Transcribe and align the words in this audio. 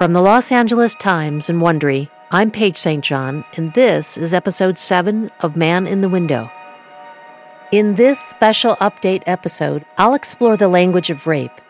From 0.00 0.14
the 0.14 0.22
Los 0.22 0.50
Angeles 0.50 0.94
Times 0.94 1.50
and 1.50 1.60
Wondery, 1.60 2.08
I'm 2.30 2.50
Paige 2.50 2.78
St. 2.78 3.04
John, 3.04 3.44
and 3.58 3.74
this 3.74 4.16
is 4.16 4.32
episode 4.32 4.78
7 4.78 5.30
of 5.40 5.56
Man 5.56 5.86
in 5.86 6.00
the 6.00 6.08
Window. 6.08 6.50
In 7.70 7.96
this 7.96 8.18
special 8.18 8.76
update 8.76 9.22
episode, 9.26 9.84
I'll 9.98 10.14
explore 10.14 10.56
the 10.56 10.68
language 10.68 11.10
of 11.10 11.26
rape 11.26 11.60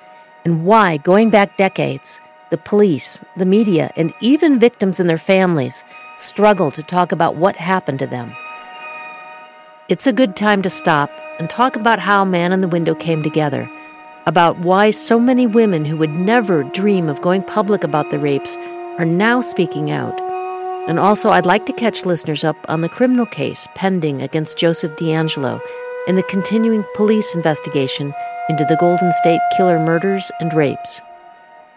and 0.44 0.64
why, 0.64 0.98
going 0.98 1.30
back 1.30 1.56
decades, 1.56 2.20
the 2.50 2.56
police, 2.56 3.20
the 3.36 3.44
media, 3.44 3.90
and 3.96 4.14
even 4.20 4.60
victims 4.60 5.00
and 5.00 5.10
their 5.10 5.18
families 5.18 5.82
struggle 6.16 6.70
to 6.70 6.84
talk 6.84 7.10
about 7.10 7.34
what 7.34 7.56
happened 7.56 7.98
to 7.98 8.06
them. 8.06 8.32
It's 9.88 10.06
a 10.06 10.12
good 10.12 10.36
time 10.36 10.62
to 10.62 10.70
stop 10.70 11.10
and 11.40 11.50
talk 11.50 11.74
about 11.74 11.98
how 11.98 12.24
Man 12.24 12.52
in 12.52 12.60
the 12.60 12.68
Window 12.68 12.94
came 12.94 13.24
together 13.24 13.68
about 14.30 14.60
why 14.60 14.92
so 14.92 15.18
many 15.18 15.44
women 15.44 15.84
who 15.84 15.96
would 15.96 16.12
never 16.12 16.62
dream 16.62 17.08
of 17.08 17.20
going 17.20 17.42
public 17.42 17.82
about 17.82 18.12
the 18.12 18.18
rapes 18.20 18.56
are 19.00 19.04
now 19.04 19.40
speaking 19.40 19.90
out. 19.90 20.20
And 20.88 21.00
also, 21.00 21.30
I'd 21.30 21.46
like 21.46 21.66
to 21.66 21.72
catch 21.72 22.06
listeners 22.06 22.44
up 22.44 22.54
on 22.68 22.80
the 22.80 22.88
criminal 22.88 23.26
case 23.26 23.66
pending 23.74 24.22
against 24.22 24.56
Joseph 24.56 24.92
DeAngelo 24.92 25.60
and 26.06 26.16
the 26.16 26.22
continuing 26.22 26.84
police 26.94 27.34
investigation 27.34 28.14
into 28.48 28.64
the 28.66 28.76
Golden 28.78 29.10
State 29.10 29.40
Killer 29.56 29.80
murders 29.80 30.30
and 30.38 30.54
rapes. 30.54 31.00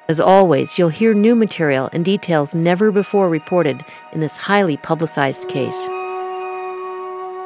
As 0.07 0.19
always, 0.19 0.77
you'll 0.77 0.89
hear 0.89 1.15
new 1.15 1.33
material 1.33 1.89
and 1.91 2.05
details 2.05 2.53
never 2.53 2.91
before 2.91 3.29
reported 3.29 3.83
in 4.11 4.19
this 4.19 4.37
highly 4.37 4.77
publicized 4.77 5.49
case. 5.49 5.87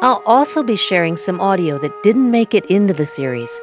I'll 0.02 0.22
also 0.26 0.64
be 0.64 0.76
sharing 0.76 1.16
some 1.16 1.40
audio 1.40 1.78
that 1.78 2.04
didn't 2.04 2.30
make 2.30 2.54
it 2.54 2.66
into 2.66 2.94
the 2.94 3.06
series 3.06 3.58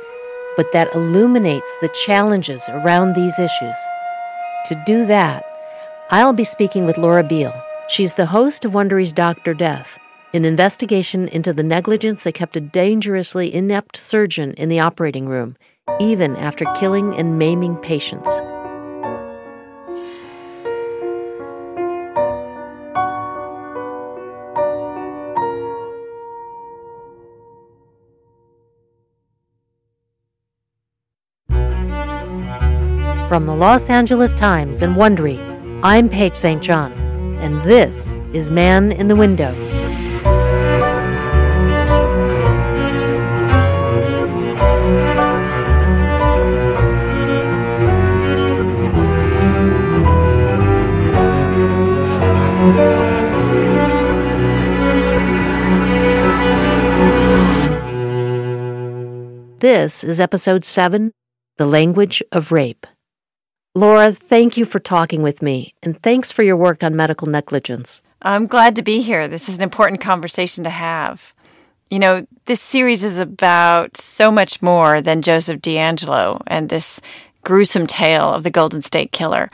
but 0.56 0.72
that 0.72 0.94
illuminates 0.94 1.74
the 1.80 1.88
challenges 2.06 2.68
around 2.68 3.14
these 3.14 3.38
issues. 3.38 3.77
To 4.66 4.83
do 4.86 5.06
that, 5.06 5.44
I'll 6.10 6.33
be 6.33 6.44
speaking 6.44 6.86
with 6.86 6.98
Laura 6.98 7.22
Beil. 7.22 7.52
She's 7.88 8.14
the 8.14 8.27
host 8.27 8.64
of 8.64 8.72
Wondery's 8.72 9.12
Dr. 9.12 9.55
Death, 9.55 9.98
an 10.32 10.44
investigation 10.44 11.28
into 11.28 11.52
the 11.52 11.62
negligence 11.62 12.25
that 12.25 12.34
kept 12.34 12.56
a 12.56 12.60
dangerously 12.60 13.55
inept 13.55 13.97
surgeon 13.97 14.52
in 14.55 14.69
the 14.69 14.80
operating 14.80 15.28
room, 15.28 15.56
even 16.00 16.36
after 16.36 16.64
killing 16.77 17.14
and 17.14 17.38
maiming 17.38 17.77
patients. 17.77 18.28
From 33.34 33.46
the 33.46 33.56
Los 33.56 33.90
Angeles 33.90 34.32
Times 34.32 34.80
and 34.80 34.94
Wondery, 34.94 35.40
I'm 35.82 36.08
Paige 36.08 36.36
St. 36.36 36.62
John, 36.62 36.92
and 37.41 37.60
this 37.62 38.12
is 38.32 38.52
Man 38.52 38.92
in 38.92 39.08
the 39.08 39.16
Window. 39.16 39.52
This 59.58 60.04
is 60.04 60.20
episode 60.20 60.64
7 60.64 61.10
The 61.56 61.66
Language 61.66 62.22
of 62.30 62.52
Rape. 62.52 62.86
Laura, 63.77 64.12
thank 64.12 64.56
you 64.56 64.64
for 64.64 64.78
talking 64.78 65.20
with 65.20 65.42
me, 65.42 65.75
and 65.83 66.00
thanks 66.00 66.30
for 66.30 66.44
your 66.44 66.56
work 66.56 66.84
on 66.84 66.94
medical 66.94 67.26
negligence. 67.26 68.03
I'm 68.22 68.47
glad 68.47 68.76
to 68.76 68.82
be 68.82 69.00
here. 69.00 69.26
This 69.26 69.48
is 69.48 69.56
an 69.56 69.65
important 69.65 70.00
conversation 70.00 70.62
to 70.62 70.71
have. 70.71 71.32
You 71.91 71.98
know, 71.98 72.25
this 72.47 72.60
series 72.60 73.03
is 73.03 73.19
about 73.19 73.97
so 73.97 74.31
much 74.31 74.62
more 74.62 75.00
than 75.00 75.22
Joseph 75.22 75.60
DeAngelo 75.60 76.41
and 76.47 76.69
this 76.69 77.00
gruesome 77.43 77.88
tale 77.88 78.32
of 78.32 78.44
the 78.44 78.50
Golden 78.50 78.81
State 78.81 79.10
Killer. 79.10 79.50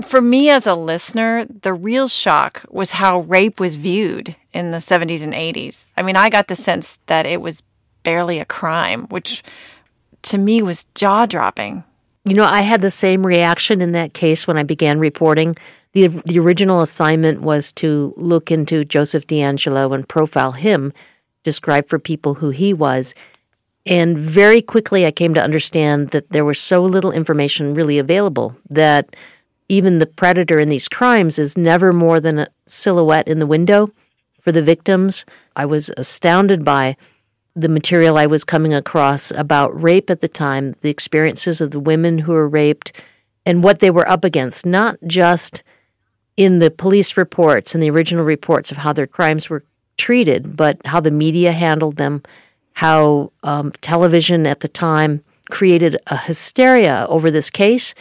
For 0.00 0.20
me 0.20 0.48
as 0.48 0.68
a 0.68 0.76
listener, 0.76 1.44
the 1.44 1.74
real 1.74 2.06
shock 2.06 2.64
was 2.70 2.92
how 2.92 3.20
rape 3.20 3.58
was 3.58 3.74
viewed 3.74 4.36
in 4.52 4.70
the 4.70 4.78
70s 4.78 5.24
and 5.24 5.32
80s. 5.32 5.90
I 5.96 6.02
mean, 6.02 6.14
I 6.14 6.30
got 6.30 6.46
the 6.46 6.54
sense 6.54 7.00
that 7.06 7.26
it 7.26 7.40
was 7.40 7.64
barely 8.04 8.38
a 8.38 8.44
crime, 8.44 9.06
which 9.08 9.42
to 10.22 10.38
me 10.38 10.62
was 10.62 10.86
jaw 10.94 11.26
dropping. 11.26 11.82
You 12.28 12.34
know, 12.34 12.44
I 12.44 12.60
had 12.60 12.82
the 12.82 12.90
same 12.90 13.26
reaction 13.26 13.80
in 13.80 13.92
that 13.92 14.12
case 14.12 14.46
when 14.46 14.58
I 14.58 14.62
began 14.62 14.98
reporting. 14.98 15.56
The, 15.92 16.08
the 16.08 16.38
original 16.38 16.82
assignment 16.82 17.40
was 17.40 17.72
to 17.72 18.12
look 18.18 18.50
into 18.50 18.84
Joseph 18.84 19.26
DeAngelo 19.26 19.94
and 19.94 20.06
profile 20.06 20.52
him, 20.52 20.92
describe 21.42 21.88
for 21.88 21.98
people 21.98 22.34
who 22.34 22.50
he 22.50 22.74
was. 22.74 23.14
And 23.86 24.18
very 24.18 24.60
quickly, 24.60 25.06
I 25.06 25.10
came 25.10 25.32
to 25.32 25.42
understand 25.42 26.10
that 26.10 26.28
there 26.28 26.44
was 26.44 26.60
so 26.60 26.82
little 26.82 27.12
information 27.12 27.72
really 27.72 27.98
available 27.98 28.54
that 28.68 29.16
even 29.70 29.96
the 29.96 30.06
predator 30.06 30.58
in 30.58 30.68
these 30.68 30.86
crimes 30.86 31.38
is 31.38 31.56
never 31.56 31.94
more 31.94 32.20
than 32.20 32.40
a 32.40 32.48
silhouette 32.66 33.26
in 33.26 33.38
the 33.38 33.46
window 33.46 33.88
for 34.42 34.52
the 34.52 34.60
victims. 34.60 35.24
I 35.56 35.64
was 35.64 35.90
astounded 35.96 36.62
by 36.62 36.98
the 37.58 37.68
material 37.68 38.16
I 38.16 38.26
was 38.26 38.44
coming 38.44 38.72
across 38.72 39.32
about 39.32 39.80
rape 39.80 40.10
at 40.10 40.20
the 40.20 40.28
time, 40.28 40.74
the 40.82 40.90
experiences 40.90 41.60
of 41.60 41.72
the 41.72 41.80
women 41.80 42.18
who 42.18 42.32
were 42.32 42.48
raped, 42.48 42.92
and 43.44 43.64
what 43.64 43.80
they 43.80 43.90
were 43.90 44.08
up 44.08 44.24
against, 44.24 44.64
not 44.64 44.96
just 45.06 45.64
in 46.36 46.60
the 46.60 46.70
police 46.70 47.16
reports 47.16 47.74
and 47.74 47.82
the 47.82 47.90
original 47.90 48.24
reports 48.24 48.70
of 48.70 48.76
how 48.76 48.92
their 48.92 49.08
crimes 49.08 49.50
were 49.50 49.64
treated, 49.96 50.56
but 50.56 50.80
how 50.84 51.00
the 51.00 51.10
media 51.10 51.50
handled 51.50 51.96
them, 51.96 52.22
how 52.74 53.32
um, 53.42 53.72
television 53.80 54.46
at 54.46 54.60
the 54.60 54.68
time 54.68 55.20
created 55.50 55.96
a 56.06 56.16
hysteria 56.16 57.06
over 57.08 57.28
this 57.28 57.50
case, 57.50 57.92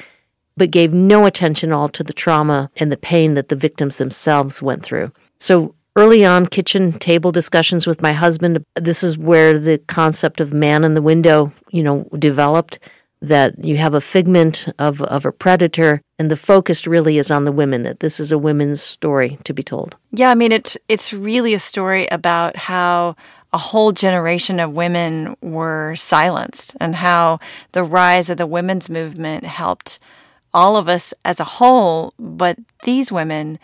but 0.55 0.69
gave 0.69 0.93
no 0.93 1.25
attention 1.25 1.71
at 1.71 1.75
all 1.75 1.89
to 1.89 2.03
the 2.03 2.13
trauma 2.13 2.69
and 2.75 2.91
the 2.91 2.97
pain 2.97 3.33
that 3.33 3.49
the 3.49 3.55
victims 3.55 3.97
themselves 3.97 4.61
went 4.61 4.83
through. 4.83 5.11
So 5.39 5.73
early 5.97 6.23
on 6.23 6.45
kitchen 6.45 6.93
table 6.93 7.31
discussions 7.31 7.87
with 7.87 8.01
my 8.01 8.13
husband. 8.13 8.63
This 8.75 9.03
is 9.03 9.17
where 9.17 9.57
the 9.57 9.79
concept 9.87 10.39
of 10.39 10.53
man 10.53 10.83
in 10.83 10.93
the 10.93 11.01
window 11.01 11.51
you 11.71 11.83
know 11.83 12.07
developed 12.17 12.79
that 13.19 13.65
you 13.65 13.77
have 13.77 13.95
a 13.95 14.01
figment 14.01 14.67
of, 14.77 15.01
of 15.01 15.25
a 15.25 15.31
predator 15.31 15.99
and 16.19 16.29
the 16.29 16.37
focus 16.37 16.85
really 16.85 17.17
is 17.17 17.31
on 17.31 17.45
the 17.45 17.51
women 17.51 17.81
that 17.81 17.99
this 17.99 18.19
is 18.19 18.31
a 18.31 18.37
women's 18.37 18.79
story 18.79 19.39
to 19.43 19.53
be 19.53 19.63
told. 19.63 19.95
Yeah 20.11 20.29
i 20.29 20.35
mean 20.35 20.51
it's 20.51 20.77
it's 20.87 21.11
really 21.11 21.53
a 21.53 21.59
story 21.59 22.07
about 22.11 22.55
how 22.55 23.15
a 23.53 23.57
whole 23.57 23.91
generation 23.91 24.59
of 24.59 24.71
women 24.73 25.35
were 25.41 25.95
silenced 25.95 26.75
and 26.79 26.95
how 26.95 27.39
the 27.71 27.83
rise 27.83 28.29
of 28.29 28.37
the 28.37 28.45
women's 28.45 28.89
movement 28.89 29.45
helped 29.45 29.99
all 30.53 30.75
of 30.75 30.87
us 30.87 31.13
as 31.25 31.39
a 31.39 31.51
whole 31.57 32.13
but 32.19 32.57
these 32.83 33.11
women 33.11 33.57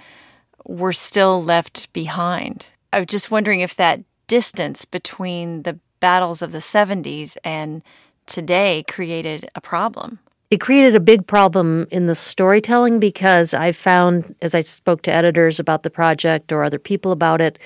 were 0.66 0.94
still 0.94 1.44
left 1.44 1.92
behind. 1.94 2.68
I 2.92 3.00
was 3.00 3.08
just 3.08 3.32
wondering 3.32 3.62
if 3.62 3.76
that 3.76 4.02
distance 4.28 4.86
between 4.86 5.64
the 5.64 5.80
battles 6.00 6.42
of 6.42 6.52
the 6.52 6.60
70s 6.60 7.38
and 7.44 7.84
today 8.26 8.84
created 8.88 9.50
a 9.56 9.62
problem. 9.62 10.20
It 10.52 10.60
created 10.60 10.96
a 10.96 11.00
big 11.00 11.26
problem 11.26 11.88
in 11.90 12.06
the 12.06 12.14
storytelling 12.14 13.00
because 13.00 13.54
I 13.54 13.72
found, 13.72 14.36
as 14.42 14.54
I 14.54 14.62
spoke 14.62 15.02
to 15.04 15.12
editors 15.12 15.60
about 15.60 15.84
the 15.84 15.90
project 15.90 16.52
or 16.52 16.64
other 16.64 16.78
people 16.78 17.12
about 17.12 17.42
it, 17.42 17.58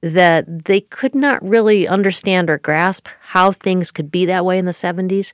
that 0.00 0.64
they 0.64 0.80
could 0.80 1.14
not 1.14 1.46
really 1.46 1.86
understand 1.86 2.48
or 2.48 2.56
grasp 2.58 3.08
how 3.20 3.52
things 3.52 3.90
could 3.90 4.10
be 4.10 4.24
that 4.24 4.46
way 4.46 4.58
in 4.58 4.64
the 4.64 4.72
70s, 4.72 5.32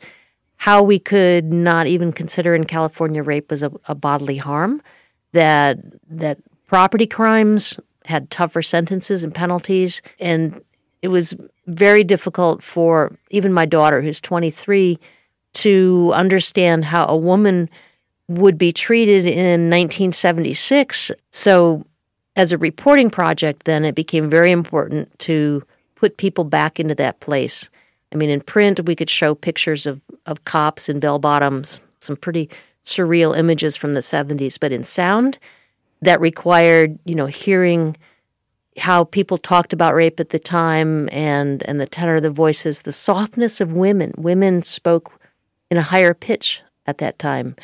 how 0.57 0.83
we 0.83 0.99
could 0.99 1.53
not 1.53 1.87
even 1.87 2.13
consider 2.13 2.55
in 2.55 2.65
California 2.65 3.23
rape 3.23 3.53
as 3.53 3.63
a, 3.63 3.71
a 3.87 3.95
bodily 3.95 4.39
harm, 4.39 4.83
that 5.33 5.79
that 6.09 6.39
property 6.67 7.07
crimes 7.07 7.79
had 8.05 8.31
tougher 8.31 8.63
sentences 8.63 9.23
and 9.23 9.35
penalties. 9.35 10.03
And 10.21 10.61
it 11.03 11.09
was 11.09 11.35
very 11.67 12.05
difficult 12.05 12.63
for 12.63 13.17
even 13.31 13.53
my 13.53 13.67
daughter, 13.67 14.01
who's 14.01 14.21
23, 14.21 14.99
to 15.55 16.13
understand 16.15 16.85
how 16.85 17.07
a 17.07 17.17
woman 17.17 17.69
would 18.29 18.59
be 18.59 18.73
treated 18.73 19.27
in 19.27 19.71
1976. 19.71 21.11
So, 21.31 21.85
as 22.35 22.53
a 22.53 22.59
reporting 22.59 23.09
project, 23.09 23.65
then 23.65 23.85
it 23.85 23.95
became 23.95 24.29
very 24.29 24.53
important 24.53 25.19
to 25.21 25.63
put 25.95 26.19
people 26.19 26.45
back 26.45 26.79
into 26.79 26.95
that 26.95 27.21
place. 27.21 27.71
I 28.13 28.17
mean, 28.17 28.29
in 28.29 28.43
print, 28.43 28.85
we 28.85 28.95
could 28.95 29.09
show 29.09 29.35
pictures 29.35 29.87
of, 29.87 30.03
of 30.27 30.45
cops 30.45 30.89
in 30.89 31.01
bell 31.01 31.19
bottoms, 31.19 31.81
some 31.99 32.17
pretty 32.17 32.51
surreal 32.85 33.37
images 33.37 33.75
from 33.75 33.95
the 33.95 34.01
70s, 34.01 34.61
but 34.61 34.71
in 34.71 34.85
sound, 34.85 35.39
that 36.03 36.21
required, 36.21 36.99
you 37.05 37.15
know, 37.15 37.27
hearing 37.27 37.97
how 38.79 39.05
people 39.05 39.39
talked 39.39 39.73
about 39.73 39.95
rape 39.95 40.21
at 40.21 40.29
the 40.29 40.39
time 40.39 41.09
and 41.11 41.63
and 41.69 41.81
the 41.81 41.87
tenor 41.87 42.17
of 42.17 42.23
the 42.23 42.31
voices, 42.31 42.83
the 42.83 42.93
softness 42.93 43.61
of 43.61 43.73
women. 43.75 44.13
Women 44.19 44.63
spoke 44.63 45.19
in 45.71 45.79
a 45.79 45.83
higher 45.83 46.15
pitch 46.15 46.63
at 46.87 46.99
that 46.99 47.19
time. 47.19 47.57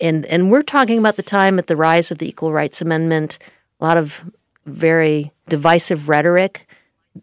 and 0.00 0.26
and 0.26 0.50
we're 0.50 0.62
talking 0.62 0.98
about 0.98 1.16
the 1.16 1.22
time 1.22 1.58
at 1.58 1.68
the 1.68 1.76
rise 1.76 2.10
of 2.10 2.18
the 2.18 2.28
Equal 2.28 2.52
Rights 2.52 2.80
Amendment, 2.80 3.38
a 3.80 3.84
lot 3.84 3.96
of 3.96 4.22
very 4.66 5.30
divisive 5.48 6.08
rhetoric 6.08 6.66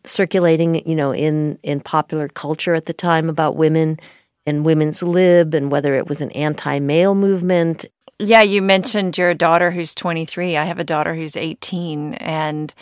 circulating, 0.06 0.88
you 0.88 0.96
know, 0.96 1.14
in 1.14 1.60
in 1.64 1.80
popular 1.80 2.28
culture 2.28 2.74
at 2.74 2.86
the 2.86 2.94
time 2.94 3.30
about 3.30 3.56
women 3.56 4.00
and 4.46 4.66
women's 4.66 5.04
lib 5.04 5.54
and 5.54 5.72
whether 5.72 5.96
it 5.96 6.08
was 6.08 6.22
an 6.22 6.32
anti-male 6.32 7.16
movement. 7.16 7.86
Yeah, 8.26 8.42
you 8.42 8.62
mentioned 8.62 9.18
your 9.18 9.34
daughter 9.34 9.70
who's 9.72 9.94
23. 9.94 10.56
I 10.56 10.64
have 10.64 10.80
a 10.80 10.86
daughter 10.86 11.14
who's 11.14 11.36
18 11.36 12.14
and 12.14 12.74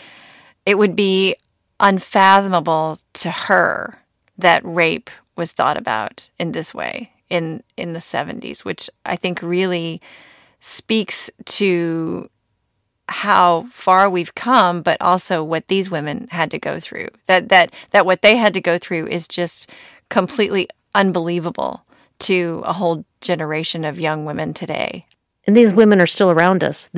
it 0.67 0.77
would 0.77 0.95
be 0.95 1.35
unfathomable 1.79 2.99
to 3.13 3.31
her 3.31 3.97
that 4.37 4.61
rape 4.63 5.09
was 5.35 5.51
thought 5.51 5.77
about 5.77 6.29
in 6.37 6.51
this 6.51 6.75
way 6.75 7.11
in 7.27 7.63
in 7.75 7.93
the 7.93 7.99
70s, 7.99 8.63
which 8.63 8.87
I 9.03 9.15
think 9.15 9.41
really 9.41 9.99
speaks 10.59 11.31
to 11.45 12.29
how 13.09 13.65
far 13.71 14.11
we've 14.11 14.35
come, 14.35 14.83
but 14.83 15.01
also 15.01 15.43
what 15.43 15.69
these 15.69 15.89
women 15.89 16.27
had 16.29 16.51
to 16.51 16.59
go 16.59 16.79
through. 16.79 17.07
That 17.25 17.49
that 17.49 17.73
that 17.89 18.05
what 18.05 18.21
they 18.21 18.37
had 18.37 18.53
to 18.53 18.61
go 18.61 18.77
through 18.77 19.07
is 19.07 19.27
just 19.27 19.71
completely 20.09 20.69
unbelievable 20.93 21.83
to 22.19 22.61
a 22.63 22.73
whole 22.73 23.05
generation 23.21 23.83
of 23.83 23.99
young 23.99 24.23
women 24.23 24.53
today. 24.53 25.03
And 25.47 25.55
these 25.55 25.73
women 25.73 25.99
are 26.01 26.07
still 26.07 26.31
around 26.31 26.63
us. 26.63 26.89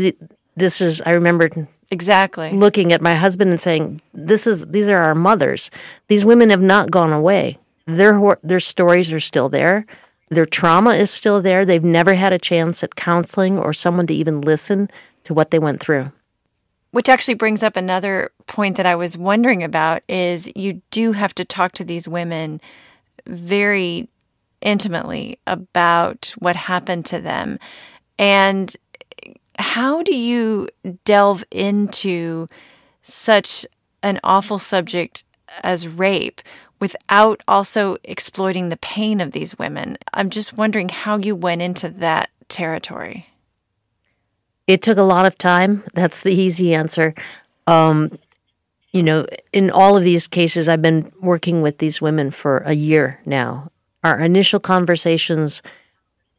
This 0.55 0.81
is 0.81 1.01
I 1.01 1.11
remember 1.11 1.49
exactly 1.91 2.51
looking 2.51 2.91
at 2.91 3.01
my 3.01 3.15
husband 3.15 3.51
and 3.51 3.61
saying, 3.61 4.01
"This 4.13 4.45
is 4.47 4.65
these 4.67 4.89
are 4.89 4.97
our 4.97 5.15
mothers. 5.15 5.71
These 6.07 6.25
women 6.25 6.49
have 6.49 6.61
not 6.61 6.91
gone 6.91 7.13
away. 7.13 7.57
Their 7.87 8.37
their 8.43 8.59
stories 8.59 9.11
are 9.11 9.19
still 9.19 9.49
there. 9.49 9.85
Their 10.29 10.45
trauma 10.45 10.95
is 10.95 11.11
still 11.11 11.41
there. 11.41 11.65
They've 11.65 11.83
never 11.83 12.15
had 12.15 12.33
a 12.33 12.39
chance 12.39 12.83
at 12.83 12.95
counseling 12.95 13.57
or 13.57 13.73
someone 13.73 14.07
to 14.07 14.13
even 14.13 14.41
listen 14.41 14.89
to 15.25 15.33
what 15.33 15.51
they 15.51 15.59
went 15.59 15.79
through. 15.79 16.11
Which 16.91 17.09
actually 17.09 17.35
brings 17.35 17.63
up 17.63 17.75
another 17.75 18.31
point 18.45 18.77
that 18.77 18.85
I 18.85 18.95
was 18.95 19.17
wondering 19.17 19.63
about 19.63 20.03
is 20.07 20.49
you 20.55 20.81
do 20.91 21.11
have 21.13 21.33
to 21.35 21.45
talk 21.45 21.71
to 21.73 21.83
these 21.83 22.07
women 22.07 22.61
very 23.25 24.07
intimately 24.61 25.39
about 25.47 26.33
what 26.39 26.55
happened 26.55 27.05
to 27.07 27.19
them. 27.19 27.59
And 28.17 28.75
how 29.57 30.01
do 30.03 30.15
you 30.15 30.69
delve 31.05 31.43
into 31.51 32.47
such 33.01 33.65
an 34.01 34.19
awful 34.23 34.59
subject 34.59 35.23
as 35.61 35.87
rape 35.87 36.41
without 36.79 37.41
also 37.47 37.97
exploiting 38.03 38.69
the 38.69 38.77
pain 38.77 39.21
of 39.21 39.31
these 39.31 39.57
women? 39.57 39.97
I'm 40.13 40.29
just 40.29 40.53
wondering 40.53 40.89
how 40.89 41.17
you 41.17 41.35
went 41.35 41.61
into 41.61 41.89
that 41.89 42.29
territory. 42.49 43.27
It 44.67 44.81
took 44.81 44.97
a 44.97 45.03
lot 45.03 45.25
of 45.25 45.37
time. 45.37 45.83
That's 45.93 46.21
the 46.21 46.33
easy 46.33 46.73
answer. 46.73 47.13
Um, 47.67 48.17
you 48.91 49.03
know, 49.03 49.25
in 49.51 49.71
all 49.71 49.97
of 49.97 50.03
these 50.03 50.27
cases, 50.27 50.69
I've 50.69 50.81
been 50.81 51.11
working 51.19 51.61
with 51.61 51.79
these 51.79 52.01
women 52.01 52.31
for 52.31 52.59
a 52.59 52.73
year 52.73 53.19
now. 53.25 53.71
Our 54.03 54.19
initial 54.19 54.59
conversations 54.59 55.61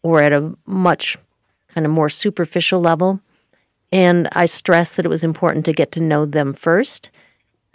were 0.02 0.22
at 0.22 0.32
a 0.32 0.54
much 0.66 1.18
kind 1.74 1.86
of 1.86 1.92
more 1.92 2.08
superficial 2.08 2.80
level. 2.80 3.20
And 3.92 4.28
I 4.32 4.46
stressed 4.46 4.96
that 4.96 5.06
it 5.06 5.10
was 5.10 5.24
important 5.24 5.64
to 5.66 5.72
get 5.72 5.92
to 5.92 6.00
know 6.00 6.24
them 6.24 6.52
first. 6.52 7.10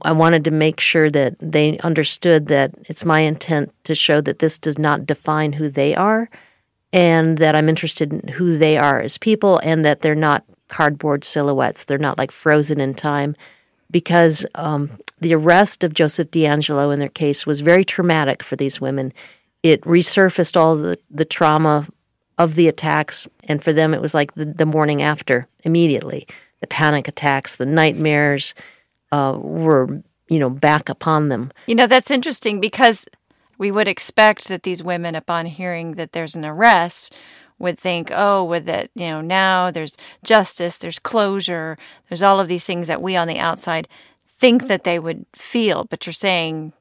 I 0.02 0.12
wanted 0.12 0.44
to 0.46 0.52
make 0.52 0.80
sure 0.80 1.10
that 1.10 1.36
they 1.40 1.78
understood 1.80 2.48
that 2.48 2.72
it's 2.88 3.06
my 3.06 3.20
intent 3.20 3.74
to 3.84 3.96
show 3.96 4.22
that 4.22 4.40
this 4.40 4.58
does 4.58 4.78
not 4.78 5.06
define 5.06 5.54
who 5.54 5.70
they 5.70 5.94
are 5.96 6.30
and 6.94 7.38
that 7.38 7.56
I'm 7.56 7.70
interested 7.70 8.14
in 8.14 8.28
who 8.30 8.58
they 8.58 8.78
are 8.78 9.02
as 9.02 9.18
people 9.18 9.60
and 9.60 9.86
that 9.86 10.02
they're 10.02 10.16
not 10.16 10.44
cardboard 10.70 11.24
silhouettes. 11.24 11.84
They're 11.84 11.98
not 11.98 12.18
like 12.18 12.32
frozen 12.32 12.80
in 12.80 12.94
time 12.94 13.36
because 13.92 14.46
um, 14.56 14.90
the 15.20 15.34
arrest 15.34 15.84
of 15.84 15.94
Joseph 15.94 16.32
DeAngelo 16.32 16.94
in 16.94 17.00
their 17.00 17.10
case 17.10 17.46
was 17.46 17.60
very 17.62 17.84
traumatic 17.84 18.42
for 18.42 18.56
these 18.56 18.80
women. 18.80 19.12
It 19.64 19.82
resurfaced 19.82 20.56
all 20.56 20.76
the, 20.76 20.98
the 21.12 21.26
trauma 21.26 21.88
of 22.40 22.56
the 22.56 22.68
attacks, 22.70 23.28
and 23.44 23.62
for 23.62 23.74
them, 23.74 23.94
it 23.94 24.02
was 24.02 24.14
like 24.14 24.34
the, 24.34 24.46
the 24.46 24.66
morning 24.66 25.02
after, 25.02 25.48
immediately. 25.64 26.26
The 26.62 26.68
panic 26.68 27.08
attacks, 27.08 27.58
the 27.58 27.66
nightmares 27.66 28.56
uh, 29.12 29.38
were, 29.38 30.02
you 30.30 30.40
know, 30.40 30.50
back 30.50 30.90
upon 30.90 31.28
them. 31.28 31.52
You 31.68 31.76
know, 31.76 31.86
that's 31.86 32.10
interesting 32.10 32.60
because 32.60 33.06
we 33.58 33.72
would 33.72 33.88
expect 33.88 34.48
that 34.48 34.64
these 34.64 34.82
women, 34.82 35.16
upon 35.16 35.46
hearing 35.46 35.94
that 35.96 36.14
there's 36.14 36.36
an 36.36 36.46
arrest, 36.46 37.14
would 37.60 37.78
think, 37.78 38.10
oh, 38.14 38.44
with 38.44 38.66
that, 38.66 38.90
you 38.96 39.08
know, 39.08 39.20
now 39.20 39.70
there's 39.70 39.98
justice, 40.24 40.78
there's 40.78 40.98
closure, 40.98 41.78
there's 42.08 42.24
all 42.24 42.40
of 42.40 42.48
these 42.48 42.64
things 42.64 42.88
that 42.88 43.02
we 43.02 43.18
on 43.18 43.28
the 43.28 43.38
outside 43.38 43.88
think 44.26 44.68
that 44.68 44.86
they 44.86 44.98
would 44.98 45.26
feel. 45.34 45.84
But 45.84 46.06
you're 46.06 46.14
saying 46.14 46.72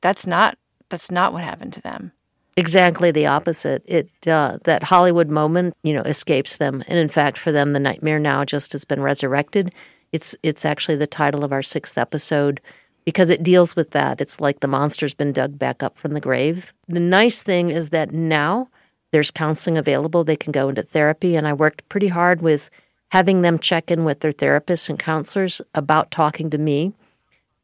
that's 0.00 0.26
not 0.26 0.56
that's 0.88 1.10
not 1.10 1.34
what 1.34 1.44
happened 1.44 1.74
to 1.74 1.82
them. 1.82 2.12
Exactly 2.56 3.10
the 3.10 3.26
opposite. 3.26 3.82
It 3.86 4.10
uh, 4.26 4.58
that 4.64 4.82
Hollywood 4.82 5.30
moment, 5.30 5.74
you 5.82 5.94
know, 5.94 6.02
escapes 6.02 6.58
them, 6.58 6.82
and 6.86 6.98
in 6.98 7.08
fact, 7.08 7.38
for 7.38 7.50
them, 7.50 7.72
the 7.72 7.80
nightmare 7.80 8.18
now 8.18 8.44
just 8.44 8.72
has 8.72 8.84
been 8.84 9.00
resurrected. 9.00 9.72
It's 10.12 10.36
it's 10.42 10.64
actually 10.64 10.96
the 10.96 11.06
title 11.06 11.44
of 11.44 11.52
our 11.52 11.62
sixth 11.62 11.96
episode 11.96 12.60
because 13.04 13.30
it 13.30 13.42
deals 13.42 13.74
with 13.74 13.90
that. 13.90 14.20
It's 14.20 14.40
like 14.40 14.60
the 14.60 14.68
monster's 14.68 15.14
been 15.14 15.32
dug 15.32 15.58
back 15.58 15.82
up 15.82 15.98
from 15.98 16.12
the 16.12 16.20
grave. 16.20 16.72
The 16.88 17.00
nice 17.00 17.42
thing 17.42 17.70
is 17.70 17.88
that 17.88 18.12
now 18.12 18.68
there's 19.12 19.30
counseling 19.30 19.78
available. 19.78 20.24
They 20.24 20.36
can 20.36 20.52
go 20.52 20.68
into 20.68 20.82
therapy. 20.82 21.36
And 21.36 21.46
I 21.46 21.52
worked 21.52 21.88
pretty 21.88 22.08
hard 22.08 22.42
with 22.42 22.70
having 23.10 23.42
them 23.42 23.58
check 23.58 23.90
in 23.90 24.04
with 24.04 24.20
their 24.20 24.32
therapists 24.32 24.88
and 24.88 24.98
counselors 24.98 25.60
about 25.74 26.10
talking 26.10 26.50
to 26.50 26.58
me, 26.58 26.92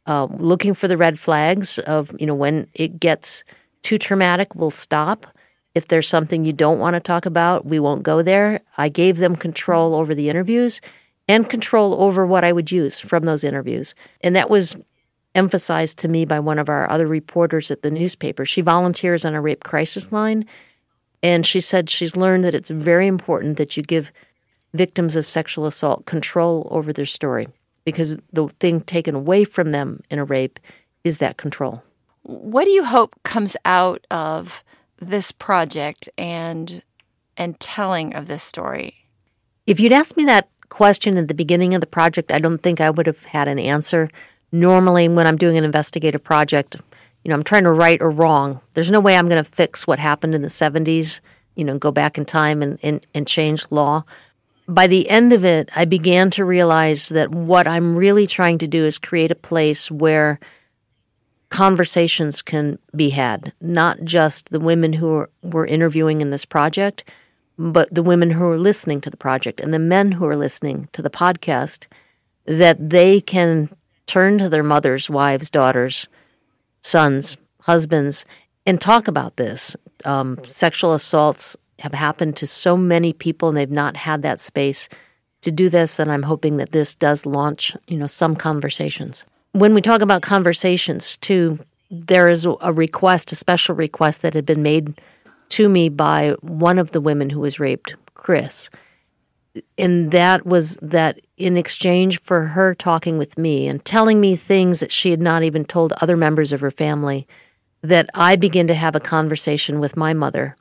uh, 0.06 0.26
looking 0.38 0.74
for 0.74 0.88
the 0.88 0.96
red 0.96 1.18
flags 1.18 1.78
of, 1.80 2.14
you 2.18 2.26
know, 2.26 2.34
when 2.34 2.68
it 2.74 3.00
gets 3.00 3.44
too 3.82 3.98
traumatic, 3.98 4.54
we'll 4.54 4.70
stop. 4.70 5.26
If 5.74 5.88
there's 5.88 6.08
something 6.08 6.44
you 6.44 6.52
don't 6.52 6.78
want 6.78 6.94
to 6.94 7.00
talk 7.00 7.26
about, 7.26 7.66
we 7.66 7.78
won't 7.78 8.02
go 8.02 8.22
there. 8.22 8.60
I 8.76 8.88
gave 8.88 9.18
them 9.18 9.36
control 9.36 9.94
over 9.94 10.14
the 10.14 10.28
interviews 10.28 10.80
and 11.28 11.48
control 11.48 11.94
over 12.02 12.26
what 12.26 12.44
I 12.44 12.52
would 12.52 12.72
use 12.72 12.98
from 12.98 13.24
those 13.24 13.44
interviews. 13.44 13.94
And 14.22 14.34
that 14.34 14.50
was 14.50 14.76
emphasized 15.34 15.98
to 15.98 16.08
me 16.08 16.24
by 16.24 16.40
one 16.40 16.58
of 16.58 16.68
our 16.68 16.90
other 16.90 17.06
reporters 17.06 17.70
at 17.70 17.82
the 17.82 17.90
newspaper. 17.90 18.44
She 18.44 18.60
volunteers 18.60 19.24
on 19.24 19.34
a 19.34 19.40
rape 19.40 19.62
crisis 19.62 20.10
line, 20.10 20.46
and 21.22 21.44
she 21.44 21.60
said 21.60 21.90
she's 21.90 22.16
learned 22.16 22.44
that 22.44 22.54
it's 22.54 22.70
very 22.70 23.06
important 23.06 23.58
that 23.58 23.76
you 23.76 23.82
give 23.82 24.10
victims 24.74 25.16
of 25.16 25.24
sexual 25.26 25.66
assault 25.66 26.06
control 26.06 26.66
over 26.70 26.92
their 26.92 27.06
story 27.06 27.46
because 27.84 28.16
the 28.32 28.48
thing 28.60 28.80
taken 28.80 29.14
away 29.14 29.44
from 29.44 29.70
them 29.70 30.02
in 30.10 30.18
a 30.18 30.24
rape 30.24 30.58
is 31.04 31.18
that 31.18 31.36
control. 31.36 31.82
What 32.28 32.64
do 32.64 32.70
you 32.70 32.84
hope 32.84 33.14
comes 33.22 33.56
out 33.64 34.06
of 34.10 34.62
this 35.00 35.32
project 35.32 36.10
and 36.18 36.82
and 37.38 37.58
telling 37.58 38.14
of 38.14 38.26
this 38.26 38.42
story? 38.42 39.06
If 39.66 39.80
you'd 39.80 39.92
asked 39.92 40.18
me 40.18 40.26
that 40.26 40.50
question 40.68 41.16
at 41.16 41.28
the 41.28 41.34
beginning 41.34 41.72
of 41.72 41.80
the 41.80 41.86
project, 41.86 42.30
I 42.30 42.38
don't 42.38 42.62
think 42.62 42.82
I 42.82 42.90
would 42.90 43.06
have 43.06 43.24
had 43.24 43.48
an 43.48 43.58
answer 43.58 44.10
normally 44.52 45.08
when 45.08 45.26
I'm 45.26 45.38
doing 45.38 45.56
an 45.56 45.64
investigative 45.64 46.22
project, 46.22 46.76
you 47.24 47.30
know, 47.30 47.34
I'm 47.34 47.44
trying 47.44 47.64
to 47.64 47.72
right 47.72 48.00
or 48.02 48.10
wrong. 48.10 48.60
There's 48.74 48.90
no 48.90 49.00
way 49.00 49.16
I'm 49.16 49.28
going 49.28 49.42
to 49.42 49.50
fix 49.50 49.86
what 49.86 49.98
happened 49.98 50.34
in 50.34 50.42
the 50.42 50.48
70s, 50.48 51.20
you 51.54 51.64
know, 51.64 51.78
go 51.78 51.90
back 51.90 52.18
in 52.18 52.26
time 52.26 52.60
and, 52.60 52.78
and, 52.82 53.06
and 53.14 53.26
change 53.26 53.64
law. 53.70 54.04
By 54.66 54.86
the 54.86 55.08
end 55.08 55.32
of 55.32 55.46
it, 55.46 55.70
I 55.74 55.86
began 55.86 56.30
to 56.32 56.44
realize 56.44 57.08
that 57.08 57.30
what 57.30 57.66
I'm 57.66 57.96
really 57.96 58.26
trying 58.26 58.58
to 58.58 58.66
do 58.66 58.84
is 58.84 58.98
create 58.98 59.30
a 59.30 59.34
place 59.34 59.90
where 59.90 60.38
conversations 61.50 62.42
can 62.42 62.78
be 62.94 63.10
had, 63.10 63.52
not 63.60 64.02
just 64.04 64.50
the 64.50 64.60
women 64.60 64.92
who 64.92 65.14
are, 65.14 65.30
we're 65.42 65.66
interviewing 65.66 66.20
in 66.20 66.30
this 66.30 66.44
project, 66.44 67.04
but 67.58 67.92
the 67.92 68.02
women 68.02 68.30
who 68.30 68.44
are 68.44 68.58
listening 68.58 69.00
to 69.00 69.10
the 69.10 69.16
project 69.16 69.60
and 69.60 69.72
the 69.74 69.78
men 69.78 70.12
who 70.12 70.26
are 70.26 70.36
listening 70.36 70.88
to 70.92 71.02
the 71.02 71.10
podcast, 71.10 71.86
that 72.44 72.90
they 72.90 73.20
can 73.20 73.68
turn 74.06 74.38
to 74.38 74.48
their 74.48 74.62
mothers, 74.62 75.10
wives, 75.10 75.50
daughters, 75.50 76.06
sons, 76.82 77.36
husbands, 77.62 78.24
and 78.64 78.80
talk 78.80 79.08
about 79.08 79.36
this. 79.36 79.76
Um, 80.04 80.38
sexual 80.46 80.92
assaults 80.92 81.56
have 81.80 81.94
happened 81.94 82.36
to 82.36 82.46
so 82.46 82.76
many 82.76 83.12
people, 83.12 83.48
and 83.48 83.56
they've 83.56 83.70
not 83.70 83.96
had 83.96 84.22
that 84.22 84.40
space 84.40 84.88
to 85.42 85.50
do 85.50 85.68
this. 85.68 85.98
And 85.98 86.10
I'm 86.10 86.22
hoping 86.22 86.56
that 86.58 86.72
this 86.72 86.94
does 86.94 87.26
launch, 87.26 87.76
you 87.86 87.98
know, 87.98 88.06
some 88.06 88.34
conversations. 88.36 89.24
When 89.58 89.74
we 89.74 89.80
talk 89.80 90.02
about 90.02 90.22
conversations, 90.22 91.16
too, 91.16 91.58
there 91.90 92.28
is 92.28 92.46
a 92.46 92.72
request, 92.72 93.32
a 93.32 93.34
special 93.34 93.74
request 93.74 94.22
that 94.22 94.34
had 94.34 94.46
been 94.46 94.62
made 94.62 95.00
to 95.50 95.68
me 95.68 95.88
by 95.88 96.34
one 96.40 96.78
of 96.78 96.92
the 96.92 97.00
women 97.00 97.30
who 97.30 97.40
was 97.40 97.58
raped, 97.58 97.94
Chris 98.14 98.70
and 99.76 100.10
that 100.10 100.46
was 100.46 100.76
that 100.76 101.20
in 101.36 101.56
exchange 101.56 102.20
for 102.20 102.46
her 102.46 102.74
talking 102.74 103.18
with 103.18 103.38
me 103.38 103.66
and 103.66 103.84
telling 103.84 104.20
me 104.20 104.36
things 104.36 104.80
that 104.80 104.92
she 104.92 105.10
had 105.10 105.20
not 105.20 105.42
even 105.42 105.64
told 105.64 105.92
other 105.94 106.16
members 106.16 106.52
of 106.52 106.60
her 106.60 106.70
family, 106.70 107.26
that 107.82 108.10
I 108.14 108.36
begin 108.36 108.66
to 108.68 108.74
have 108.74 108.96
a 108.96 109.00
conversation 109.00 109.80
with 109.80 109.96
my 109.96 110.12
mother, 110.12 110.56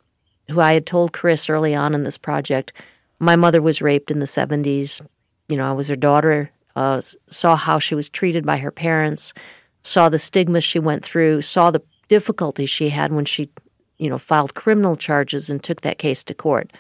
who 0.49 0.59
I 0.59 0.73
had 0.73 0.85
told 0.85 1.13
Chris 1.13 1.49
early 1.49 1.73
on 1.75 1.93
in 1.93 2.03
this 2.03 2.17
project 2.17 2.73
My 3.19 3.35
mother 3.35 3.61
was 3.61 3.81
raped 3.81 4.11
in 4.11 4.19
the 4.19 4.25
70s. 4.25 5.01
You 5.49 5.57
know, 5.57 5.69
I 5.69 5.73
was 5.73 5.87
her 5.87 5.95
daughter, 5.95 6.51
uh, 6.77 7.01
saw 7.01 7.55
how 7.55 7.79
she 7.79 7.95
was 7.95 8.07
treated 8.07 8.45
by 8.45 8.57
her 8.57 8.69
parents, 8.69 9.33
saw 9.81 10.09
the 10.09 10.19
stigma 10.19 10.61
she 10.61 10.77
went 10.77 11.03
through, 11.03 11.41
saw 11.41 11.71
the 11.71 11.81
difficulties 12.07 12.69
she 12.69 12.89
had 12.89 13.11
when 13.11 13.25
she, 13.25 13.49
you 13.97 14.07
know, 14.07 14.19
filed 14.19 14.53
criminal 14.53 14.95
charges 14.95 15.49
and 15.49 15.63
took 15.63 15.81
that 15.81 15.97
case 15.97 16.23
to 16.23 16.35
court. 16.35 16.71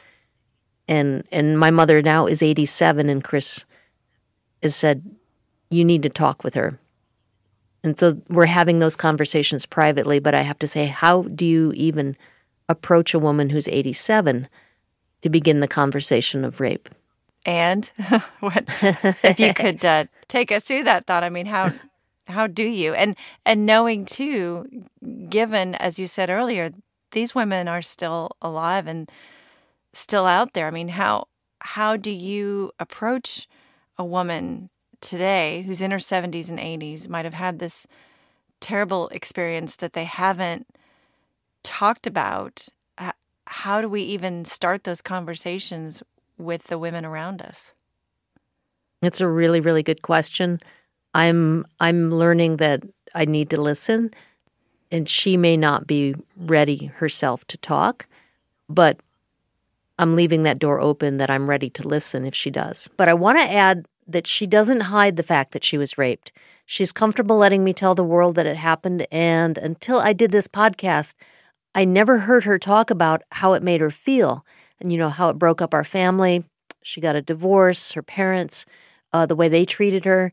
And 0.87 1.23
and 1.31 1.59
my 1.59 1.71
mother 1.71 2.03
now 2.03 2.27
is 2.27 2.43
87 2.43 3.09
and 3.09 3.23
Chris 3.23 3.65
has 4.61 4.75
said 4.75 5.03
you 5.71 5.83
need 5.83 6.03
to 6.03 6.09
talk 6.09 6.43
with 6.43 6.53
her. 6.53 6.79
And 7.83 7.99
so 7.99 8.21
we're 8.29 8.45
having 8.45 8.77
those 8.77 8.95
conversations 8.95 9.65
privately, 9.65 10.19
but 10.19 10.35
I 10.35 10.43
have 10.43 10.59
to 10.59 10.67
say 10.67 10.85
how 10.85 11.23
do 11.23 11.43
you 11.43 11.73
even 11.73 12.15
approach 12.69 13.15
a 13.15 13.19
woman 13.19 13.49
who's 13.49 13.67
87 13.67 14.47
to 15.21 15.29
begin 15.29 15.59
the 15.59 15.67
conversation 15.67 16.45
of 16.45 16.59
rape? 16.59 16.87
And 17.45 17.89
what 18.39 18.65
if 19.23 19.39
you 19.39 19.53
could 19.53 19.83
uh, 19.83 20.05
take 20.27 20.51
us 20.51 20.63
through 20.65 20.83
that 20.83 21.05
thought? 21.05 21.23
I 21.23 21.29
mean, 21.29 21.45
how 21.45 21.71
how 22.27 22.47
do 22.47 22.63
you 22.67 22.93
and 22.93 23.15
and 23.45 23.65
knowing 23.65 24.05
too, 24.05 24.83
given 25.29 25.75
as 25.75 25.97
you 25.97 26.07
said 26.07 26.29
earlier, 26.29 26.71
these 27.11 27.33
women 27.33 27.67
are 27.67 27.81
still 27.81 28.31
alive 28.41 28.87
and 28.87 29.09
still 29.93 30.25
out 30.25 30.53
there. 30.53 30.67
I 30.67 30.71
mean, 30.71 30.89
how 30.89 31.27
how 31.59 31.97
do 31.97 32.11
you 32.11 32.71
approach 32.79 33.47
a 33.97 34.05
woman 34.05 34.69
today 35.01 35.63
who's 35.65 35.81
in 35.81 35.91
her 35.91 35.97
70s 35.97 36.49
and 36.49 36.59
80s 36.59 37.09
might 37.09 37.25
have 37.25 37.33
had 37.33 37.59
this 37.59 37.87
terrible 38.59 39.07
experience 39.09 39.75
that 39.77 39.93
they 39.93 40.05
haven't 40.05 40.67
talked 41.63 42.05
about? 42.05 42.67
How 43.49 43.81
do 43.81 43.87
we 43.87 44.01
even 44.01 44.43
start 44.43 44.83
those 44.83 45.01
conversations 45.01 46.03
with 46.37 46.63
the 46.65 46.77
women 46.77 47.05
around 47.05 47.41
us? 47.41 47.73
It's 49.01 49.21
a 49.21 49.27
really 49.27 49.59
really 49.59 49.83
good 49.83 50.01
question. 50.01 50.59
I'm 51.13 51.65
I'm 51.79 52.09
learning 52.09 52.57
that 52.57 52.83
I 53.15 53.25
need 53.25 53.49
to 53.51 53.61
listen 53.61 54.11
and 54.91 55.07
she 55.07 55.37
may 55.37 55.57
not 55.57 55.87
be 55.87 56.15
ready 56.37 56.85
herself 56.85 57.45
to 57.47 57.57
talk, 57.57 58.07
but 58.69 58.99
I'm 59.99 60.15
leaving 60.15 60.43
that 60.43 60.59
door 60.59 60.79
open 60.79 61.17
that 61.17 61.29
I'm 61.29 61.49
ready 61.49 61.69
to 61.71 61.87
listen 61.87 62.25
if 62.25 62.35
she 62.35 62.51
does. 62.51 62.87
But 62.97 63.09
I 63.09 63.13
want 63.13 63.39
to 63.39 63.51
add 63.51 63.87
that 64.07 64.27
she 64.27 64.47
doesn't 64.47 64.81
hide 64.81 65.15
the 65.15 65.23
fact 65.23 65.51
that 65.51 65.63
she 65.63 65.77
was 65.77 65.97
raped. 65.97 66.31
She's 66.65 66.91
comfortable 66.91 67.37
letting 67.37 67.63
me 67.63 67.73
tell 67.73 67.95
the 67.95 68.03
world 68.03 68.35
that 68.35 68.45
it 68.45 68.55
happened 68.55 69.05
and 69.11 69.57
until 69.57 69.99
I 69.99 70.13
did 70.13 70.31
this 70.31 70.47
podcast, 70.47 71.15
I 71.75 71.85
never 71.85 72.19
heard 72.19 72.43
her 72.43 72.57
talk 72.57 72.89
about 72.89 73.23
how 73.31 73.53
it 73.53 73.63
made 73.63 73.81
her 73.81 73.91
feel 73.91 74.45
and, 74.79 74.91
you 74.91 74.97
know, 74.97 75.09
how 75.09 75.29
it 75.29 75.39
broke 75.39 75.61
up 75.61 75.73
our 75.73 75.83
family. 75.83 76.43
She 76.83 77.01
got 77.01 77.15
a 77.15 77.21
divorce, 77.21 77.91
her 77.93 78.03
parents, 78.03 78.65
uh, 79.13 79.25
the 79.25 79.35
way 79.35 79.47
they 79.47 79.65
treated 79.65 80.05
her, 80.05 80.31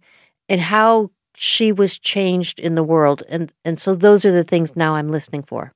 and 0.48 0.60
how 0.60 1.10
she 1.34 1.72
was 1.72 1.98
changed 1.98 2.60
in 2.60 2.74
the 2.74 2.84
world. 2.84 3.22
And, 3.28 3.52
and 3.64 3.78
so 3.78 3.94
those 3.94 4.24
are 4.24 4.32
the 4.32 4.44
things 4.44 4.76
now 4.76 4.94
I'm 4.94 5.10
listening 5.10 5.42
for. 5.42 5.72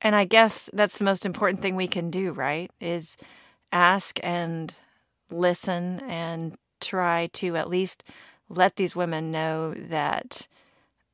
And 0.00 0.16
I 0.16 0.24
guess 0.24 0.70
that's 0.72 0.98
the 0.98 1.04
most 1.04 1.26
important 1.26 1.60
thing 1.60 1.76
we 1.76 1.88
can 1.88 2.10
do, 2.10 2.32
right? 2.32 2.70
Is 2.80 3.16
ask 3.72 4.18
and 4.22 4.72
listen 5.30 6.00
and 6.08 6.56
try 6.80 7.28
to 7.34 7.56
at 7.56 7.68
least 7.68 8.04
let 8.48 8.76
these 8.76 8.96
women 8.96 9.30
know 9.30 9.74
that 9.74 10.48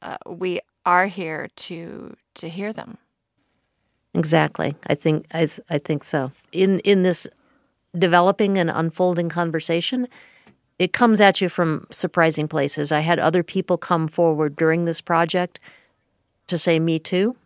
uh, 0.03 0.17
we 0.27 0.61
are 0.85 1.07
here 1.07 1.49
to 1.57 2.17
to 2.35 2.49
hear 2.49 2.73
them. 2.73 2.99
Exactly. 4.17 4.75
I 4.87 4.95
think 4.95 5.27
I, 5.35 5.47
I 5.69 5.79
think 5.79 6.03
so. 6.03 6.33
In 6.51 6.81
in 6.81 7.03
this 7.03 7.27
developing 7.97 8.57
and 8.57 8.71
unfolding 8.71 9.29
conversation, 9.29 10.09
it 10.79 10.95
comes 10.95 11.21
at 11.21 11.41
you 11.43 11.51
from 11.51 11.87
surprising 11.91 12.49
places. 12.49 12.91
I 12.93 13.01
had 13.01 13.19
other 13.19 13.43
people 13.43 13.77
come 13.77 14.09
forward 14.09 14.57
during 14.57 14.87
this 14.87 15.03
project 15.03 15.61
to 16.47 16.57
say 16.57 16.79
me 16.79 16.99
too. 16.99 17.37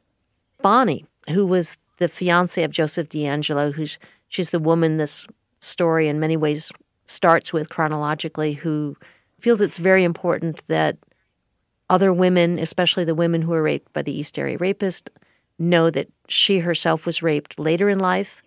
Bonnie, 0.62 1.04
who 1.30 1.44
was 1.44 1.76
the 1.98 2.08
fiance 2.08 2.62
of 2.62 2.70
Joseph 2.70 3.08
DeAngelo, 3.08 3.74
who's 3.74 3.98
she's 4.28 4.50
the 4.50 4.60
woman 4.60 4.96
this 4.96 5.26
story 5.58 6.06
in 6.06 6.20
many 6.20 6.36
ways 6.36 6.70
starts 7.06 7.52
with 7.52 7.68
chronologically, 7.68 8.52
who 8.52 8.96
feels 9.40 9.60
it's 9.60 9.78
very 9.78 10.04
important 10.04 10.62
that 10.68 10.96
other 11.88 12.12
women, 12.12 12.60
especially 12.60 13.02
the 13.02 13.14
women 13.16 13.42
who 13.42 13.50
were 13.50 13.62
raped 13.62 13.92
by 13.92 14.02
the 14.02 14.16
East 14.16 14.38
Area 14.38 14.56
rapist, 14.58 15.10
know 15.58 15.90
that 15.90 16.08
she 16.30 16.60
herself 16.60 17.06
was 17.06 17.22
raped 17.22 17.58
later 17.58 17.88
in 17.88 17.98
life 17.98 18.42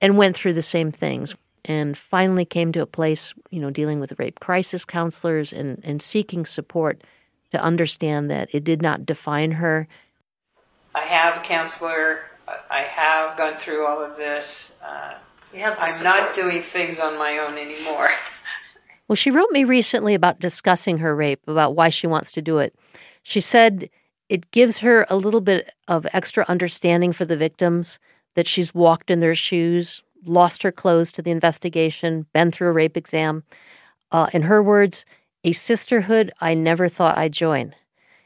and 0.00 0.18
went 0.18 0.36
through 0.36 0.52
the 0.52 0.62
same 0.62 0.92
things 0.92 1.34
and 1.64 1.96
finally 1.96 2.44
came 2.44 2.72
to 2.72 2.82
a 2.82 2.86
place, 2.86 3.34
you 3.50 3.60
know, 3.60 3.70
dealing 3.70 3.98
with 3.98 4.10
the 4.10 4.16
rape 4.16 4.38
crisis 4.40 4.84
counselors 4.84 5.52
and, 5.52 5.80
and 5.84 6.00
seeking 6.00 6.46
support 6.46 7.02
to 7.50 7.60
understand 7.60 8.30
that 8.30 8.48
it 8.52 8.64
did 8.64 8.82
not 8.82 9.06
define 9.06 9.52
her. 9.52 9.88
I 10.94 11.00
have 11.00 11.38
a 11.38 11.44
counselor. 11.44 12.20
I 12.70 12.80
have 12.80 13.36
gone 13.36 13.56
through 13.56 13.86
all 13.86 14.02
of 14.02 14.16
this. 14.16 14.78
Uh, 14.84 15.14
I'm 15.54 16.04
not 16.04 16.34
doing 16.34 16.60
things 16.60 17.00
on 17.00 17.18
my 17.18 17.38
own 17.38 17.58
anymore. 17.58 18.10
well, 19.08 19.16
she 19.16 19.30
wrote 19.30 19.50
me 19.50 19.64
recently 19.64 20.14
about 20.14 20.38
discussing 20.38 20.98
her 20.98 21.14
rape, 21.14 21.40
about 21.48 21.74
why 21.74 21.88
she 21.88 22.06
wants 22.06 22.32
to 22.32 22.42
do 22.42 22.58
it. 22.58 22.74
She 23.22 23.40
said 23.40 23.90
it 24.28 24.50
gives 24.50 24.78
her 24.78 25.06
a 25.08 25.16
little 25.16 25.40
bit 25.40 25.72
of 25.88 26.06
extra 26.12 26.44
understanding 26.48 27.12
for 27.12 27.24
the 27.24 27.36
victims 27.36 27.98
that 28.34 28.46
she's 28.46 28.74
walked 28.74 29.10
in 29.10 29.20
their 29.20 29.34
shoes, 29.34 30.02
lost 30.24 30.62
her 30.62 30.72
clothes 30.72 31.12
to 31.12 31.22
the 31.22 31.30
investigation, 31.30 32.26
been 32.32 32.50
through 32.50 32.68
a 32.68 32.72
rape 32.72 32.96
exam. 32.96 33.44
Uh, 34.12 34.26
in 34.32 34.42
her 34.42 34.62
words, 34.62 35.04
a 35.44 35.52
sisterhood 35.52 36.32
I 36.40 36.54
never 36.54 36.88
thought 36.88 37.18
I'd 37.18 37.32
join. 37.32 37.74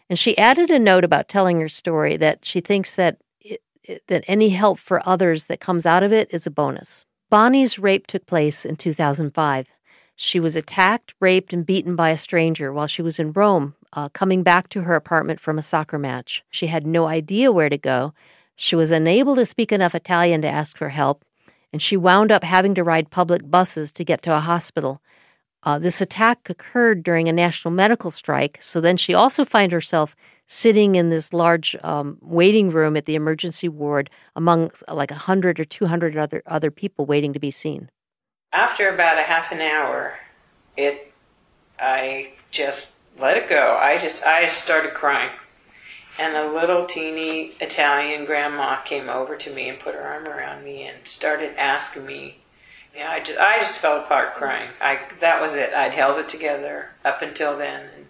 And 0.09 0.19
she 0.19 0.37
added 0.39 0.71
a 0.71 0.79
note 0.79 1.05
about 1.05 1.29
telling 1.29 1.61
her 1.61 1.69
story 1.69 2.17
that 2.17 2.45
she 2.45 2.61
thinks 2.61 2.97
that 2.97 3.19
it, 3.41 3.63
it, 3.85 4.03
that 4.09 4.25
any 4.27 4.49
help 4.49 4.79
for 4.79 5.07
others 5.07 5.47
that 5.47 5.61
comes 5.61 5.87
out 5.87 6.03
of 6.03 6.13
it 6.13 6.33
is 6.33 6.47
a 6.47 6.51
bonus. 6.51 7.05
Bonnie's 7.29 7.79
rape 7.79 8.07
took 8.07 8.27
place 8.27 8.65
in 8.65 8.75
2005. 8.77 9.67
She 10.17 10.41
was 10.41 10.57
attacked, 10.57 11.15
raped, 11.21 11.53
and 11.53 11.65
beaten 11.65 11.95
by 11.95 12.11
a 12.11 12.17
stranger 12.17 12.73
while 12.73 12.89
she 12.89 13.03
was 13.03 13.19
in 13.19 13.33
Rome 13.33 13.75
uh, 13.93 14.09
coming 14.11 14.43
back 14.43 14.69
to 14.71 14.83
her 14.83 14.95
apartment 14.95 15.41
from 15.41 15.59
a 15.59 15.63
soccer 15.63 15.99
match. 15.99 16.45
She 16.51 16.69
had 16.69 16.87
no 16.87 17.07
idea 17.07 17.53
where 17.53 17.69
to 17.69 17.79
go. 17.79 18.15
She 18.57 18.77
was 18.77 18.91
unable 18.91 19.35
to 19.37 19.47
speak 19.47 19.73
enough 19.73 19.95
Italian 19.95 20.43
to 20.43 20.49
ask 20.49 20.77
for 20.77 20.91
help, 20.91 21.25
and 21.73 21.81
she 21.81 21.97
wound 21.97 22.31
up 22.31 22.45
having 22.45 22.75
to 22.75 22.85
ride 22.85 23.11
public 23.11 23.51
buses 23.51 23.93
to 23.93 24.05
get 24.05 24.23
to 24.23 24.37
a 24.37 24.41
hospital. 24.41 25.01
Uh, 25.63 25.79
this 25.79 26.01
attack 26.01 26.49
occurred 26.49 27.03
during 27.03 27.29
a 27.29 27.33
national 27.33 27.73
medical 27.73 28.11
strike, 28.11 28.59
so 28.61 28.81
then 28.81 28.97
she 28.97 29.15
also 29.15 29.45
found 29.45 29.73
herself 29.73 30.17
sitting 30.47 30.95
in 30.95 31.11
this 31.11 31.33
large 31.33 31.77
um, 31.83 32.19
waiting 32.23 32.71
room 32.71 32.97
at 32.97 33.05
the 33.05 33.15
emergency 33.15 33.69
ward 33.69 34.11
among 34.35 34.71
like 34.89 35.11
100 35.11 35.61
or 35.61 35.65
200 35.65 36.17
other, 36.17 36.43
other 36.47 36.71
people 36.71 37.07
waiting 37.07 37.33
to 37.33 37.39
be 37.39 37.51
seen. 37.51 37.89
After 38.53 38.93
about 38.93 39.19
a 39.19 39.23
half 39.23 39.53
an 39.53 39.61
hour, 39.61 40.19
it 40.77 41.13
I 41.79 42.33
just 42.51 42.93
let 43.19 43.37
it 43.37 43.49
go. 43.49 43.79
I 43.81 43.99
just 43.99 44.25
I 44.25 44.49
started 44.49 44.95
crying. 44.95 45.31
And 46.19 46.37
a 46.37 46.53
little 46.53 46.87
teeny 46.87 47.53
Italian 47.61 48.27
grandma 48.27 48.83
came 48.83 49.09
over 49.09 49.37
to 49.37 49.55
me 49.55 49.69
and 49.69 49.79
put 49.79 49.95
her 49.95 50.03
arm 50.03 50.27
around 50.27 50.65
me 50.65 50.83
and 50.83 51.07
started 51.07 51.55
asking 51.57 52.05
me. 52.05 52.39
Yeah, 52.95 53.11
I 53.11 53.21
just 53.21 53.39
I 53.39 53.59
just 53.61 53.79
fell 53.79 53.99
apart 53.99 54.35
crying. 54.35 54.71
I 54.81 55.01
that 55.21 55.41
was 55.41 55.55
it. 55.55 55.73
I'd 55.73 55.93
held 55.93 56.19
it 56.19 56.29
together 56.29 56.91
up 57.05 57.23
until 57.23 57.57
then, 57.57 57.87
and, 57.97 58.07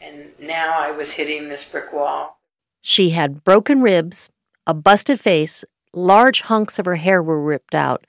and 0.00 0.30
now 0.38 0.78
I 0.78 0.92
was 0.92 1.12
hitting 1.12 1.48
this 1.48 1.68
brick 1.68 1.92
wall. 1.92 2.38
She 2.80 3.10
had 3.10 3.44
broken 3.44 3.82
ribs, 3.82 4.30
a 4.66 4.74
busted 4.74 5.20
face, 5.20 5.64
large 5.92 6.42
hunks 6.42 6.78
of 6.78 6.86
her 6.86 6.96
hair 6.96 7.22
were 7.22 7.42
ripped 7.42 7.74
out, 7.74 8.06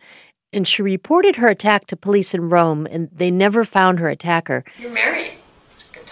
and 0.52 0.68
she 0.68 0.82
reported 0.84 1.38
her 1.38 1.48
attack 1.48 1.88
to 1.88 1.98
police 1.98 2.34
in 2.34 2.50
Rome, 2.50 2.88
and 2.90 3.10
they 3.12 3.32
never 3.32 3.64
found 3.64 4.00
her 4.00 4.10
attacker. 4.10 4.64
You're 4.80 4.92
married 4.92 5.34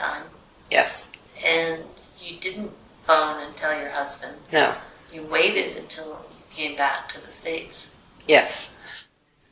time. 0.01 0.24
Yes. 0.70 1.12
And 1.46 1.84
you 2.20 2.39
didn't 2.39 2.72
phone 3.03 3.43
and 3.43 3.55
tell 3.55 3.77
your 3.79 3.89
husband. 3.89 4.38
No. 4.51 4.74
You 5.13 5.24
waited 5.24 5.77
until 5.77 6.08
you 6.08 6.46
came 6.50 6.75
back 6.75 7.10
to 7.10 7.22
the 7.22 7.31
States. 7.31 7.98
Yes. 8.27 8.75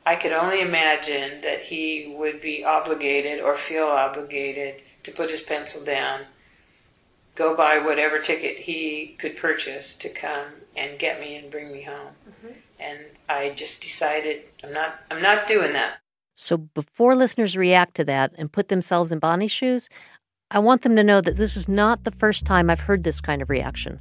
I 0.06 0.16
could 0.16 0.32
only 0.32 0.60
imagine 0.60 1.42
that 1.42 1.60
he 1.60 2.14
would 2.16 2.40
be 2.40 2.64
obligated 2.64 3.40
or 3.40 3.56
feel 3.56 3.86
obligated 3.86 4.82
to 5.02 5.12
put 5.12 5.30
his 5.30 5.40
pencil 5.40 5.84
down, 5.84 6.22
go 7.34 7.54
buy 7.54 7.78
whatever 7.78 8.18
ticket 8.18 8.58
he 8.58 9.16
could 9.18 9.36
purchase 9.36 9.94
to 9.96 10.08
come 10.08 10.46
and 10.76 10.98
get 10.98 11.20
me 11.20 11.36
and 11.36 11.50
bring 11.50 11.72
me 11.72 11.82
home. 11.82 12.14
Mm-hmm. 12.28 12.52
And 12.78 12.98
I 13.28 13.50
just 13.50 13.82
decided 13.82 14.42
I'm 14.64 14.72
not 14.72 15.00
I'm 15.10 15.22
not 15.22 15.46
doing 15.46 15.72
that. 15.74 15.98
So 16.34 16.56
before 16.56 17.14
listeners 17.14 17.56
react 17.56 17.94
to 17.96 18.04
that 18.04 18.32
and 18.38 18.50
put 18.50 18.68
themselves 18.68 19.12
in 19.12 19.18
Bonnie's 19.18 19.50
shoes, 19.50 19.90
I 20.52 20.58
want 20.58 20.82
them 20.82 20.96
to 20.96 21.04
know 21.04 21.20
that 21.20 21.36
this 21.36 21.56
is 21.56 21.68
not 21.68 22.02
the 22.02 22.10
first 22.10 22.44
time 22.44 22.70
I've 22.70 22.80
heard 22.80 23.04
this 23.04 23.20
kind 23.20 23.40
of 23.40 23.50
reaction. 23.50 24.00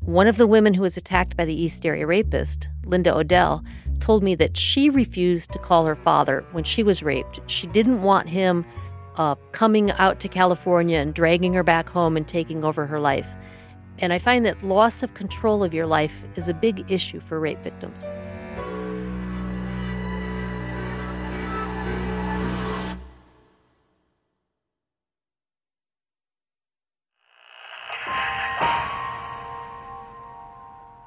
One 0.00 0.26
of 0.26 0.38
the 0.38 0.46
women 0.46 0.74
who 0.74 0.82
was 0.82 0.96
attacked 0.96 1.36
by 1.36 1.44
the 1.44 1.54
East 1.54 1.86
Area 1.86 2.04
rapist, 2.04 2.68
Linda 2.84 3.16
Odell, 3.16 3.62
told 4.00 4.24
me 4.24 4.34
that 4.34 4.56
she 4.56 4.90
refused 4.90 5.52
to 5.52 5.58
call 5.60 5.86
her 5.86 5.94
father 5.94 6.44
when 6.50 6.64
she 6.64 6.82
was 6.82 7.04
raped. 7.04 7.38
She 7.46 7.68
didn't 7.68 8.02
want 8.02 8.28
him 8.28 8.66
uh, 9.18 9.36
coming 9.52 9.92
out 9.92 10.18
to 10.18 10.28
California 10.28 10.98
and 10.98 11.14
dragging 11.14 11.52
her 11.52 11.62
back 11.62 11.88
home 11.88 12.16
and 12.16 12.26
taking 12.26 12.64
over 12.64 12.86
her 12.86 12.98
life. 12.98 13.32
And 14.00 14.12
I 14.12 14.18
find 14.18 14.44
that 14.46 14.64
loss 14.64 15.04
of 15.04 15.14
control 15.14 15.62
of 15.62 15.72
your 15.72 15.86
life 15.86 16.24
is 16.34 16.48
a 16.48 16.54
big 16.54 16.90
issue 16.90 17.20
for 17.20 17.38
rape 17.38 17.62
victims. 17.62 18.04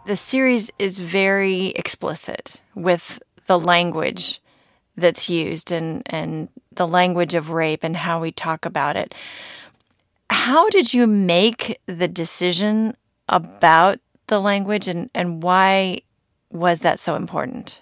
The 0.08 0.16
series 0.16 0.72
is 0.80 1.00
very 1.00 1.68
explicit 1.68 2.62
with 2.74 3.22
the 3.46 3.60
language 3.60 4.42
that's 4.96 5.30
used 5.30 5.70
and, 5.70 6.02
and 6.06 6.48
the 6.72 6.88
language 6.88 7.34
of 7.34 7.52
rape 7.52 7.84
and 7.84 7.98
how 7.98 8.22
we 8.22 8.32
talk 8.32 8.66
about 8.66 8.96
it. 8.96 9.14
How 10.30 10.70
did 10.70 10.94
you 10.94 11.08
make 11.08 11.80
the 11.88 12.08
decision 12.08 12.96
about 13.28 14.00
the 14.28 14.40
language 14.40 14.88
and, 14.88 15.10
and 15.14 15.44
why 15.44 16.00
was 16.52 16.80
that 16.80 17.02
so 17.02 17.16
important? 17.16 17.82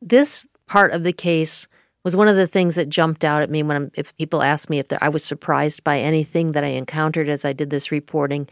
This 0.00 0.46
part 0.68 0.92
of 0.92 1.02
the 1.02 1.12
case 1.12 1.66
was 2.04 2.16
one 2.16 2.28
of 2.28 2.36
the 2.36 2.46
things 2.46 2.76
that 2.76 2.88
jumped 2.88 3.24
out 3.24 3.42
at 3.42 3.50
me 3.50 3.64
when 3.64 3.76
I'm, 3.76 3.90
if 3.94 4.16
people 4.16 4.40
ask 4.40 4.70
me 4.70 4.78
if 4.78 4.86
I 5.00 5.08
was 5.08 5.24
surprised 5.24 5.82
by 5.82 5.98
anything 5.98 6.52
that 6.52 6.62
I 6.62 6.68
encountered 6.68 7.28
as 7.28 7.44
I 7.44 7.52
did 7.52 7.70
this 7.70 7.90
reporting. 7.90 8.48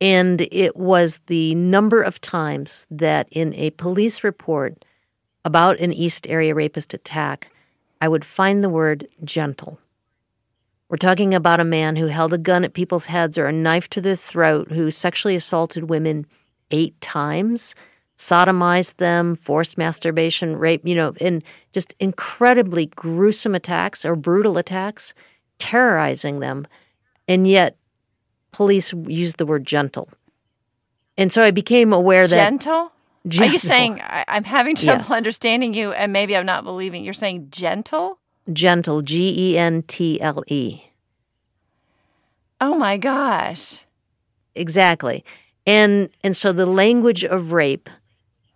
And 0.00 0.40
it 0.50 0.76
was 0.76 1.20
the 1.26 1.54
number 1.54 2.02
of 2.02 2.20
times 2.20 2.86
that 2.90 3.28
in 3.30 3.52
a 3.54 3.70
police 3.70 4.24
report 4.24 4.84
about 5.44 5.78
an 5.78 5.92
East 5.92 6.26
Area 6.28 6.54
rapist 6.54 6.94
attack, 6.94 7.50
I 8.00 8.08
would 8.08 8.24
find 8.24 8.64
the 8.64 8.70
word 8.70 9.08
gentle. 9.24 9.78
We're 10.88 10.96
talking 10.96 11.34
about 11.34 11.60
a 11.60 11.64
man 11.64 11.96
who 11.96 12.06
held 12.06 12.32
a 12.32 12.38
gun 12.38 12.64
at 12.64 12.72
people's 12.72 13.06
heads 13.06 13.38
or 13.38 13.46
a 13.46 13.52
knife 13.52 13.88
to 13.90 14.00
their 14.00 14.16
throat, 14.16 14.72
who 14.72 14.90
sexually 14.90 15.36
assaulted 15.36 15.88
women 15.88 16.26
eight 16.70 17.00
times, 17.00 17.74
sodomized 18.16 18.96
them, 18.96 19.36
forced 19.36 19.78
masturbation, 19.78 20.56
rape, 20.56 20.80
you 20.84 20.94
know, 20.94 21.14
and 21.20 21.44
just 21.72 21.94
incredibly 22.00 22.86
gruesome 22.86 23.54
attacks 23.54 24.04
or 24.04 24.16
brutal 24.16 24.58
attacks, 24.58 25.14
terrorizing 25.58 26.40
them. 26.40 26.66
And 27.28 27.46
yet 27.46 27.76
police 28.52 28.92
used 29.06 29.38
the 29.38 29.46
word 29.46 29.66
gentle. 29.66 30.08
And 31.16 31.30
so 31.30 31.42
I 31.42 31.50
became 31.50 31.92
aware 31.92 32.26
that. 32.26 32.34
Gentle? 32.34 32.92
Gentle. 33.26 33.48
Are 33.48 33.52
you 33.52 33.58
saying 33.58 34.00
I, 34.02 34.24
am 34.28 34.44
having 34.44 34.76
trouble 34.76 35.00
yes. 35.00 35.10
understanding 35.10 35.74
you 35.74 35.92
and 35.92 36.12
maybe 36.12 36.36
I'm 36.36 36.46
not 36.46 36.64
believing? 36.64 37.04
You're 37.04 37.14
saying 37.14 37.48
gentle? 37.50 38.18
Gentle, 38.52 39.02
G 39.02 39.52
E 39.52 39.58
N 39.58 39.82
T 39.82 40.20
L 40.20 40.42
E. 40.48 40.82
Oh 42.60 42.74
my 42.74 42.96
gosh. 42.96 43.80
Exactly. 44.54 45.24
And 45.66 46.10
and 46.24 46.36
so 46.36 46.52
the 46.52 46.66
language 46.66 47.24
of 47.24 47.52
rape 47.52 47.88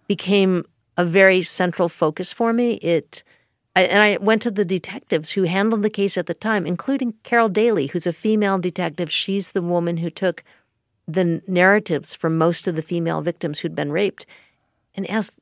became 0.08 0.64
a 0.96 1.04
very 1.04 1.42
central 1.42 1.88
focus 1.88 2.32
for 2.32 2.52
me. 2.52 2.74
It 2.74 3.22
and 3.80 4.02
I 4.02 4.18
went 4.18 4.42
to 4.42 4.50
the 4.50 4.64
detectives 4.64 5.32
who 5.32 5.44
handled 5.44 5.82
the 5.82 5.90
case 5.90 6.16
at 6.16 6.26
the 6.26 6.34
time, 6.34 6.66
including 6.66 7.14
Carol 7.24 7.48
Daly, 7.48 7.88
who's 7.88 8.06
a 8.06 8.12
female 8.12 8.58
detective. 8.58 9.10
She's 9.10 9.52
the 9.52 9.62
woman 9.62 9.96
who 9.96 10.10
took 10.10 10.44
the 11.08 11.42
narratives 11.46 12.14
from 12.14 12.38
most 12.38 12.66
of 12.66 12.76
the 12.76 12.82
female 12.82 13.20
victims 13.20 13.58
who'd 13.58 13.74
been 13.74 13.92
raped 13.92 14.26
and 14.94 15.08
asked, 15.10 15.38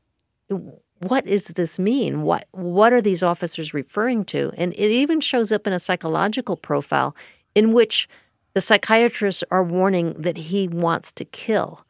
what 0.99 1.27
does 1.27 1.49
this 1.49 1.79
mean? 1.79 2.23
What 2.23 2.47
what 2.53 2.93
are 2.93 3.01
these 3.01 3.23
officers 3.23 3.75
referring 3.75 4.25
to? 4.27 4.53
And 4.57 4.73
it 4.75 4.91
even 4.91 5.21
shows 5.21 5.51
up 5.53 5.67
in 5.67 5.73
a 5.73 5.81
psychological 5.81 6.57
profile 6.57 7.17
in 7.55 7.73
which 7.73 8.09
the 8.55 8.61
psychiatrists 8.61 9.43
are 9.51 9.65
warning 9.65 10.15
that 10.15 10.37
he 10.37 10.69
wants 10.69 11.11
to 11.13 11.25
kill, 11.25 11.85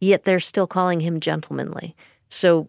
yet 0.00 0.24
they're 0.24 0.40
still 0.40 0.66
calling 0.66 1.00
him 1.00 1.20
gentlemanly. 1.20 1.96
So 2.28 2.68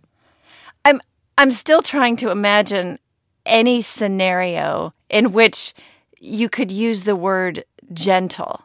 I'm 0.84 1.00
I'm 1.38 1.52
still 1.52 1.82
trying 1.82 2.16
to 2.18 2.32
imagine 2.32 3.00
any 3.46 3.82
scenario 3.82 4.92
in 5.10 5.32
which 5.32 5.74
you 6.20 6.50
could 6.50 6.72
use 6.72 7.04
the 7.04 7.16
word 7.16 7.66
gentle 7.92 8.62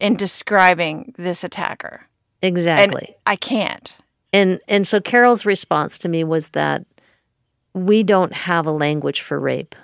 in 0.00 0.16
describing 0.16 1.14
this 1.16 1.44
attacker. 1.44 2.06
Exactly. 2.42 3.04
And 3.06 3.16
I 3.26 3.36
can't. 3.36 3.96
And 4.32 4.60
and 4.68 4.86
so 4.86 5.00
Carol's 5.00 5.46
response 5.46 5.98
to 5.98 6.08
me 6.08 6.24
was 6.24 6.48
that 6.48 6.84
we 7.74 8.02
don't 8.02 8.32
have 8.32 8.66
a 8.66 8.72
language 8.72 9.20
for 9.20 9.38
rape. 9.38 9.74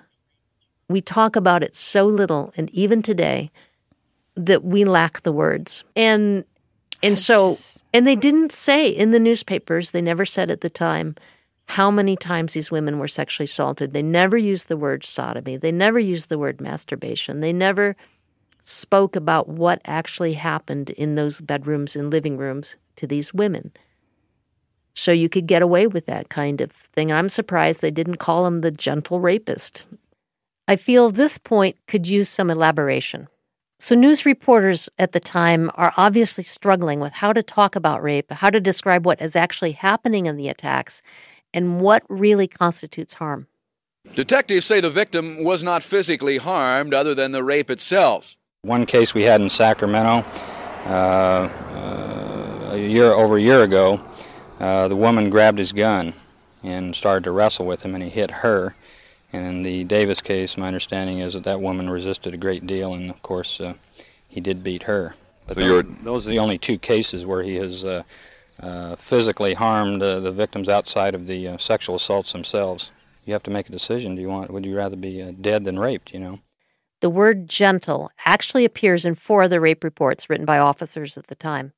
We 0.89 1.01
talk 1.01 1.37
about 1.37 1.63
it 1.63 1.75
so 1.75 2.07
little 2.07 2.53
and 2.57 2.71
even 2.71 3.03
today 3.03 3.51
that 4.37 4.65
we 4.65 4.85
lack 4.85 5.23
the 5.23 5.33
words. 5.33 5.85
And 5.97 6.45
and 7.03 7.19
so 7.19 7.59
and 7.93 8.07
they 8.07 8.17
didn't 8.17 8.53
say 8.53 8.89
in 8.89 9.13
the 9.13 9.21
newspapers, 9.21 9.93
they 9.93 10.03
never 10.03 10.27
said 10.27 10.51
at 10.51 10.61
the 10.61 10.71
time 10.71 11.15
how 11.67 11.91
many 11.91 12.17
times 12.17 12.53
these 12.53 12.71
women 12.71 12.99
were 12.99 13.09
sexually 13.09 13.45
assaulted. 13.45 13.93
They 13.93 14.03
never 14.03 14.37
used 14.37 14.69
the 14.69 14.77
word 14.77 15.05
sodomy. 15.05 15.57
They 15.57 15.73
never 15.73 15.99
used 15.99 16.29
the 16.29 16.39
word 16.39 16.61
masturbation. 16.61 17.41
They 17.41 17.53
never 17.53 17.97
spoke 18.61 19.17
about 19.17 19.49
what 19.49 19.81
actually 19.85 20.35
happened 20.35 20.91
in 20.91 21.15
those 21.15 21.41
bedrooms 21.41 21.97
and 21.97 22.11
living 22.11 22.37
rooms 22.37 22.77
to 22.97 23.07
these 23.07 23.35
women. 23.35 23.73
So 24.95 25.13
you 25.13 25.29
could 25.29 25.47
get 25.47 25.63
away 25.63 25.87
with 25.87 26.07
that 26.07 26.29
kind 26.29 26.61
of 26.61 26.71
thing. 26.71 27.13
I'm 27.13 27.29
surprised 27.29 27.81
they 27.81 27.91
didn't 27.91 28.17
call 28.17 28.47
him 28.47 28.61
the 28.61 28.71
gentle 28.71 29.21
rapist. 29.21 29.85
I 30.67 30.77
feel 30.77 31.11
this 31.11 31.37
point 31.37 31.77
could 31.87 32.07
use 32.07 32.29
some 32.29 32.51
elaboration. 32.51 33.29
So, 33.81 33.95
news 33.95 34.25
reporters 34.25 34.89
at 34.99 35.13
the 35.13 35.21
time 35.21 35.71
are 35.75 35.93
obviously 35.97 36.45
struggling 36.45 37.01
with 37.01 37.13
how 37.13 37.33
to 37.33 37.43
talk 37.43 37.77
about 37.77 38.03
rape, 38.03 38.31
how 38.31 38.49
to 38.49 38.61
describe 38.61 39.05
what 39.05 39.21
is 39.21 39.37
actually 39.37 39.73
happening 39.73 40.27
in 40.27 40.37
the 40.37 40.49
attacks, 40.49 41.03
and 41.55 41.81
what 41.81 42.03
really 42.09 42.47
constitutes 42.47 43.15
harm. 43.15 43.47
Detectives 44.15 44.67
say 44.67 44.81
the 44.81 44.91
victim 44.91 45.43
was 45.43 45.65
not 45.65 45.83
physically 45.83 46.37
harmed 46.37 46.93
other 46.93 47.15
than 47.15 47.33
the 47.33 47.43
rape 47.43 47.71
itself. 47.71 48.37
One 48.63 48.85
case 48.85 49.15
we 49.15 49.23
had 49.23 49.41
in 49.41 49.49
Sacramento 49.49 50.27
uh, 50.87 50.89
uh, 50.89 52.69
a 52.73 52.79
year 52.79 53.13
over 53.13 53.37
a 53.37 53.41
year 53.41 53.63
ago, 53.63 54.01
uh, 54.61 54.89
the 54.89 54.97
woman 54.97 55.31
grabbed 55.31 55.59
his 55.59 55.73
gun 55.73 56.13
and 56.63 56.95
started 56.95 57.25
to 57.25 57.31
wrestle 57.31 57.67
with 57.67 57.83
him, 57.83 57.95
and 57.95 58.05
he 58.05 58.11
hit 58.11 58.31
her. 58.31 58.75
And 59.33 59.47
in 59.47 59.63
the 59.63 59.85
Davis 59.85 60.21
case, 60.21 60.57
my 60.57 60.67
understanding 60.67 61.19
is 61.19 61.35
that 61.35 61.45
that 61.45 61.61
woman 61.61 61.91
resisted 61.91 62.35
a 62.35 62.37
great 62.37 62.67
deal, 62.67 62.95
and 62.95 63.11
of 63.11 63.23
course, 63.23 63.61
uh, 63.61 63.75
he 64.29 64.41
did 64.41 64.63
beat 64.63 64.85
her. 64.85 65.15
But 65.47 65.59
so 65.59 65.83
those, 65.83 65.97
those, 66.03 66.27
are 66.27 66.31
the 66.31 66.39
only 66.39 66.57
two 66.57 66.79
cases 66.79 67.27
where 67.27 67.43
he 67.43 67.57
has 67.57 67.85
uh, 68.61 68.97
physically 68.97 69.55
harmed 69.55 70.03
uh, 70.03 70.21
the 70.21 70.31
victims 70.31 70.69
outside 70.69 71.15
of 71.15 71.27
the 71.27 71.49
uh, 71.49 71.59
sexual 71.59 71.97
assaults 71.97 72.33
themselves. 72.33 72.93
You 73.25 73.33
have 73.33 73.43
to 73.45 73.51
make 73.51 73.69
a 73.69 73.73
decision. 73.73 74.15
Do 74.15 74.23
you 74.23 74.29
want? 74.29 74.51
Would 74.51 74.67
you 74.67 74.77
rather 74.77 74.97
be 74.97 75.23
uh, 75.23 75.33
dead 75.41 75.65
than 75.65 75.79
raped? 75.79 76.13
You 76.13 76.21
know. 76.21 76.41
The 77.01 77.11
word 77.11 77.49
gentle 77.49 78.11
actually 78.25 78.65
appears 78.65 79.05
in 79.05 79.15
four 79.15 79.45
of 79.45 79.51
the 79.51 79.61
rape 79.61 79.85
reports 79.85 80.31
written 80.31 80.47
by 80.47 80.59
officers 80.59 81.19
at 81.19 81.27
the 81.27 81.35
time: 81.35 81.73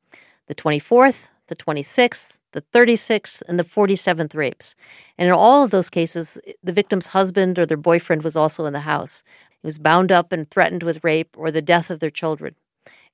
the 0.49 0.55
24th, 0.55 1.25
the 1.47 1.57
26th, 1.57 2.31
the 2.53 2.63
36th, 2.73 3.43
and 3.49 3.59
the 3.59 3.65
47th 3.65 4.35
rapes. 4.35 4.75
And 5.19 5.29
in 5.29 5.35
all 5.35 5.63
of 5.63 5.71
those 5.71 5.91
cases, 5.91 6.39
the 6.63 6.73
victim's 6.73 7.09
husband 7.09 7.59
or 7.59 7.67
their 7.67 7.77
boyfriend 7.77 8.23
was 8.23 8.37
also 8.37 8.67
in 8.67 8.73
the 8.73 8.81
house. 8.81 9.23
He 9.63 9.67
was 9.67 9.79
bound 9.79 10.13
up 10.13 10.33
and 10.33 10.51
threatened 10.51 10.83
with 10.83 11.05
rape 11.05 11.37
or 11.39 11.51
the 11.51 11.63
death 11.63 11.91
of 11.91 12.01
their 12.01 12.11
children. 12.11 12.55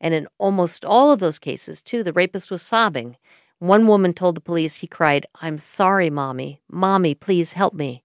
And 0.00 0.14
in 0.14 0.26
almost 0.38 0.84
all 0.84 1.12
of 1.12 1.20
those 1.20 1.38
cases, 1.38 1.80
too, 1.80 2.02
the 2.02 2.12
rapist 2.12 2.50
was 2.50 2.62
sobbing 2.62 3.16
one 3.62 3.86
woman 3.86 4.12
told 4.12 4.34
the 4.34 4.40
police 4.40 4.74
he 4.74 4.88
cried, 4.88 5.24
I'm 5.40 5.56
sorry, 5.56 6.10
Mommy. 6.10 6.60
Mommy, 6.68 7.14
please 7.14 7.52
help 7.52 7.74
me. 7.74 8.02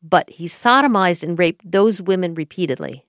But 0.00 0.30
he 0.30 0.46
sodomized 0.46 1.24
and 1.24 1.36
raped 1.36 1.68
those 1.68 2.00
women 2.00 2.34
repeatedly. 2.34 3.04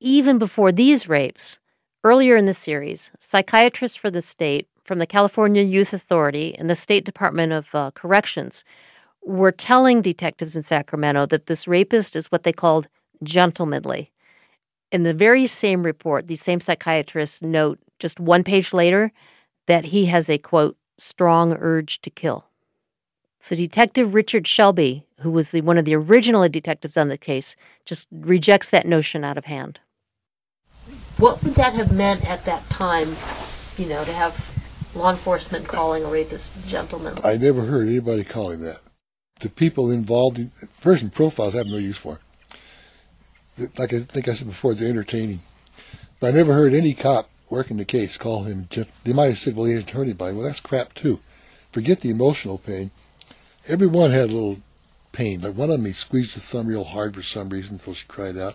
Even 0.00 0.38
before 0.38 0.72
these 0.72 1.06
rapes, 1.06 1.58
earlier 2.02 2.34
in 2.34 2.46
the 2.46 2.54
series, 2.54 3.10
psychiatrists 3.18 3.94
for 3.94 4.10
the 4.10 4.22
state 4.22 4.68
from 4.84 5.00
the 5.00 5.06
California 5.06 5.62
Youth 5.62 5.92
Authority 5.92 6.54
and 6.58 6.70
the 6.70 6.74
State 6.74 7.04
Department 7.04 7.52
of 7.52 7.74
uh, 7.74 7.90
Corrections 7.90 8.64
were 9.22 9.52
telling 9.52 10.00
detectives 10.00 10.56
in 10.56 10.62
Sacramento 10.62 11.26
that 11.26 11.44
this 11.44 11.68
rapist 11.68 12.16
is 12.16 12.28
what 12.28 12.44
they 12.44 12.54
called 12.54 12.88
gentlemanly. 13.22 14.10
In 14.90 15.02
the 15.02 15.12
very 15.12 15.46
same 15.46 15.82
report, 15.82 16.26
these 16.26 16.40
same 16.40 16.60
psychiatrists 16.60 17.42
note 17.42 17.78
just 17.98 18.18
one 18.18 18.44
page 18.44 18.72
later 18.72 19.12
that 19.66 19.84
he 19.84 20.06
has 20.06 20.30
a 20.30 20.38
quote, 20.38 20.78
strong 20.98 21.54
urge 21.54 22.00
to 22.02 22.10
kill. 22.10 22.46
So 23.38 23.54
Detective 23.54 24.14
Richard 24.14 24.46
Shelby, 24.46 25.06
who 25.20 25.30
was 25.30 25.50
the 25.50 25.60
one 25.60 25.78
of 25.78 25.84
the 25.84 25.94
original 25.94 26.46
detectives 26.48 26.96
on 26.96 27.08
the 27.08 27.18
case, 27.18 27.56
just 27.84 28.08
rejects 28.10 28.70
that 28.70 28.86
notion 28.86 29.24
out 29.24 29.38
of 29.38 29.44
hand. 29.44 29.78
What 31.18 31.42
would 31.42 31.54
that 31.54 31.74
have 31.74 31.92
meant 31.92 32.28
at 32.28 32.44
that 32.44 32.68
time, 32.68 33.16
you 33.76 33.86
know, 33.86 34.04
to 34.04 34.12
have 34.12 34.34
law 34.94 35.10
enforcement 35.10 35.66
calling 35.66 36.04
a 36.04 36.08
rapist 36.08 36.52
gentleman. 36.66 37.14
I 37.24 37.36
never 37.36 37.62
heard 37.62 37.88
anybody 37.88 38.24
calling 38.24 38.60
that. 38.60 38.80
The 39.40 39.48
people 39.48 39.90
involved 39.90 40.38
in 40.38 40.50
person 40.80 41.10
profiles 41.10 41.54
I 41.54 41.58
have 41.58 41.66
no 41.68 41.76
use 41.76 41.96
for. 41.96 42.20
Like 43.76 43.92
I 43.92 44.00
think 44.00 44.28
I 44.28 44.34
said 44.34 44.48
before, 44.48 44.74
they're 44.74 44.88
entertaining. 44.88 45.40
But 46.20 46.34
I 46.34 46.36
never 46.36 46.54
heard 46.54 46.74
any 46.74 46.94
cop 46.94 47.30
working 47.50 47.76
the 47.76 47.84
case 47.84 48.16
call 48.16 48.44
him. 48.44 48.68
They 49.04 49.12
might 49.12 49.26
have 49.26 49.38
said, 49.38 49.56
"Well, 49.56 49.66
he 49.66 49.74
didn't 49.74 49.90
hurt 49.90 50.04
anybody." 50.04 50.34
Well, 50.34 50.44
that's 50.44 50.60
crap 50.60 50.94
too. 50.94 51.20
Forget 51.72 52.00
the 52.00 52.10
emotional 52.10 52.58
pain. 52.58 52.90
Everyone 53.66 54.10
had 54.10 54.30
a 54.30 54.34
little 54.34 54.58
pain. 55.12 55.40
Like 55.40 55.56
one 55.56 55.70
of 55.70 55.78
them, 55.78 55.86
he 55.86 55.92
squeezed 55.92 56.34
his 56.34 56.44
thumb 56.44 56.66
real 56.66 56.84
hard 56.84 57.14
for 57.14 57.22
some 57.22 57.48
reason 57.48 57.74
until 57.74 57.94
she 57.94 58.06
cried 58.06 58.36
out. 58.36 58.54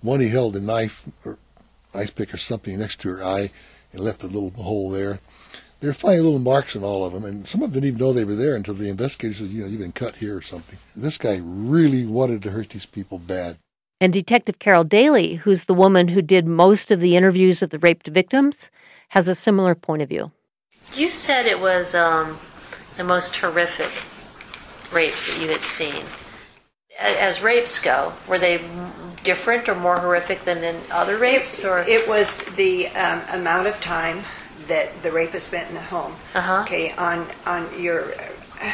One, 0.00 0.20
he 0.20 0.28
held 0.28 0.56
a 0.56 0.60
knife 0.60 1.04
or 1.24 1.38
ice 1.94 2.10
pick 2.10 2.34
or 2.34 2.38
something 2.38 2.78
next 2.78 3.00
to 3.00 3.08
her 3.10 3.24
eye 3.24 3.50
and 3.92 4.00
left 4.00 4.22
a 4.22 4.26
little 4.26 4.50
hole 4.50 4.90
there. 4.90 5.20
They 5.80 5.88
were 5.88 5.94
finding 5.94 6.24
little 6.24 6.38
marks 6.38 6.76
on 6.76 6.84
all 6.84 7.04
of 7.04 7.12
them, 7.12 7.24
and 7.24 7.46
some 7.46 7.62
of 7.62 7.72
them 7.72 7.80
didn't 7.80 7.96
even 7.96 7.98
know 7.98 8.12
they 8.12 8.24
were 8.24 8.36
there 8.36 8.54
until 8.54 8.74
the 8.74 8.88
investigators 8.88 9.38
said, 9.38 9.48
you 9.48 9.62
know, 9.62 9.68
you've 9.68 9.80
been 9.80 9.92
cut 9.92 10.16
here 10.16 10.36
or 10.36 10.42
something. 10.42 10.78
This 10.94 11.18
guy 11.18 11.40
really 11.42 12.06
wanted 12.06 12.42
to 12.42 12.50
hurt 12.50 12.70
these 12.70 12.86
people 12.86 13.18
bad. 13.18 13.58
And 14.02 14.12
Detective 14.12 14.58
Carol 14.58 14.82
Daly, 14.82 15.34
who's 15.34 15.66
the 15.66 15.74
woman 15.74 16.08
who 16.08 16.22
did 16.22 16.44
most 16.44 16.90
of 16.90 16.98
the 16.98 17.14
interviews 17.16 17.62
of 17.62 17.70
the 17.70 17.78
raped 17.78 18.08
victims, 18.08 18.68
has 19.10 19.28
a 19.28 19.34
similar 19.36 19.76
point 19.76 20.02
of 20.02 20.08
view. 20.08 20.32
You 20.92 21.08
said 21.08 21.46
it 21.46 21.60
was 21.60 21.94
um, 21.94 22.40
the 22.96 23.04
most 23.04 23.36
horrific 23.36 23.92
rapes 24.92 25.32
that 25.32 25.40
you 25.40 25.48
had 25.48 25.60
seen. 25.60 26.04
As 26.98 27.44
rapes 27.44 27.78
go, 27.78 28.12
were 28.26 28.40
they 28.40 28.60
different 29.22 29.68
or 29.68 29.76
more 29.76 30.00
horrific 30.00 30.44
than 30.46 30.64
in 30.64 30.80
other 30.90 31.16
rapes? 31.16 31.60
It, 31.60 31.68
or 31.68 31.78
it 31.78 32.08
was 32.08 32.38
the 32.56 32.88
um, 32.88 33.22
amount 33.30 33.68
of 33.68 33.80
time 33.80 34.24
that 34.66 35.04
the 35.04 35.12
rapist 35.12 35.46
spent 35.46 35.68
in 35.68 35.76
the 35.76 35.80
home. 35.80 36.16
Uh-huh. 36.34 36.62
Okay, 36.62 36.90
on 36.94 37.28
on 37.46 37.68
your 37.80 38.12
uh, 38.60 38.72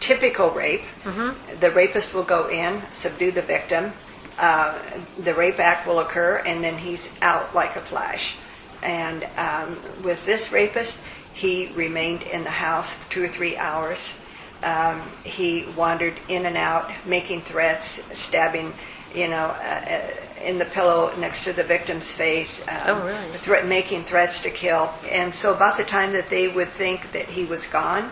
typical 0.00 0.50
rape, 0.50 0.82
mm-hmm. 1.04 1.60
the 1.60 1.70
rapist 1.70 2.12
will 2.12 2.24
go 2.24 2.50
in, 2.50 2.82
subdue 2.92 3.30
the 3.30 3.40
victim. 3.40 3.92
Uh, 4.38 4.78
the 5.18 5.34
rape 5.34 5.58
act 5.58 5.86
will 5.86 6.00
occur, 6.00 6.42
and 6.46 6.64
then 6.64 6.78
he's 6.78 7.12
out 7.20 7.54
like 7.54 7.76
a 7.76 7.80
flash. 7.80 8.36
And 8.82 9.24
um, 9.36 9.78
with 10.02 10.24
this 10.26 10.50
rapist, 10.52 11.02
he 11.32 11.70
remained 11.74 12.22
in 12.24 12.44
the 12.44 12.50
house 12.50 12.96
for 12.96 13.10
two 13.10 13.22
or 13.22 13.28
three 13.28 13.56
hours. 13.56 14.20
Um, 14.62 15.02
he 15.24 15.66
wandered 15.76 16.14
in 16.28 16.46
and 16.46 16.56
out, 16.56 16.92
making 17.06 17.42
threats, 17.42 18.02
stabbing, 18.18 18.72
you 19.14 19.28
know, 19.28 19.46
uh, 19.46 19.84
uh 19.88 20.10
in 20.44 20.58
the 20.58 20.64
pillow 20.64 21.12
next 21.18 21.44
to 21.44 21.52
the 21.52 21.62
victim's 21.62 22.10
face. 22.10 22.66
Um, 22.68 22.78
oh, 22.86 23.06
really? 23.06 23.30
Threat, 23.30 23.66
making 23.66 24.02
threats 24.02 24.40
to 24.40 24.50
kill. 24.50 24.92
And 25.10 25.34
so, 25.34 25.54
about 25.54 25.76
the 25.76 25.84
time 25.84 26.12
that 26.12 26.28
they 26.28 26.48
would 26.48 26.68
think 26.68 27.12
that 27.12 27.26
he 27.26 27.44
was 27.44 27.66
gone, 27.66 28.10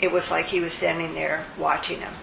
it 0.00 0.10
was 0.12 0.30
like 0.30 0.46
he 0.46 0.60
was 0.60 0.72
standing 0.72 1.14
there 1.14 1.44
watching 1.58 2.00
them. 2.00 2.14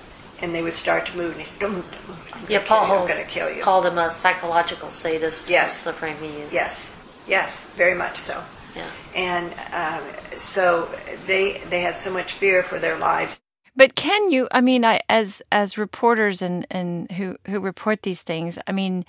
And 0.42 0.56
they 0.56 0.64
would 0.64 0.74
start 0.74 1.06
to 1.08 1.18
move, 1.18 1.32
and 1.32 1.42
he 1.42 1.46
said, 1.46 1.60
"Don't 1.60 1.86
don't 2.08 2.19
move. 2.42 2.50
I'm 2.50 2.54
yeah, 2.54 2.64
Paul 2.66 2.86
Holes 2.86 3.10
going 3.10 3.24
to 3.24 3.30
kill 3.30 3.54
you." 3.54 3.62
Called 3.62 3.86
him 3.86 3.98
a 3.98 4.10
psychological 4.10 4.90
sadist. 4.90 5.50
Yes, 5.50 5.84
That's 5.84 5.84
the 5.84 5.94
frame 5.94 6.18
he 6.18 6.42
used. 6.42 6.54
Yes, 6.54 6.92
yes, 7.28 7.64
very 7.76 7.96
much 7.96 8.18
so. 8.18 8.44
Yeah. 8.76 8.90
And 9.16 9.54
um, 9.74 10.04
so 10.38 10.90
they 11.28 11.62
they 11.70 11.82
had 11.82 11.98
so 11.98 12.12
much 12.12 12.34
fear 12.34 12.64
for 12.64 12.80
their 12.80 12.98
lives. 12.98 13.42
But 13.76 13.96
can 13.96 14.30
you? 14.32 14.48
I 14.52 14.62
mean, 14.62 14.84
I, 14.84 15.02
as 15.10 15.42
as 15.52 15.78
reporters 15.78 16.42
and 16.42 16.66
and 16.70 17.12
who 17.12 17.38
who 17.48 17.60
report 17.60 18.04
these 18.04 18.22
things, 18.22 18.58
I 18.68 18.72
mean, 18.72 19.06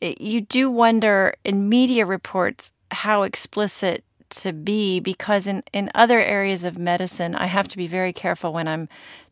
you 0.00 0.40
do 0.40 0.70
wonder 0.70 1.34
in 1.44 1.68
media 1.68 2.04
reports 2.06 2.72
how 2.90 3.22
explicit 3.22 4.04
to 4.30 4.52
be 4.52 4.98
because 5.00 5.46
in, 5.46 5.62
in 5.72 5.90
other 5.94 6.20
areas 6.20 6.64
of 6.64 6.78
medicine, 6.78 7.34
I 7.34 7.46
have 7.46 7.68
to 7.68 7.76
be 7.76 7.86
very 7.86 8.12
careful 8.12 8.52
when 8.52 8.66
I'm 8.66 8.88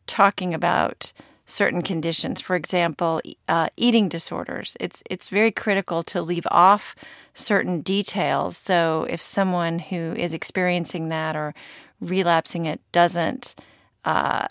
talking 0.07 0.53
about 0.53 1.11
certain 1.51 1.81
conditions. 1.81 2.39
For 2.41 2.55
example, 2.55 3.21
uh, 3.47 3.67
eating 3.75 4.07
disorders. 4.09 4.77
It's 4.79 5.03
it's 5.09 5.29
very 5.29 5.51
critical 5.51 6.01
to 6.03 6.21
leave 6.21 6.47
off 6.49 6.95
certain 7.33 7.81
details. 7.81 8.57
So 8.57 9.05
if 9.09 9.21
someone 9.21 9.79
who 9.79 10.13
is 10.17 10.33
experiencing 10.33 11.09
that 11.09 11.35
or 11.35 11.53
relapsing 11.99 12.65
it 12.65 12.79
doesn't 12.91 13.55
uh, 14.05 14.47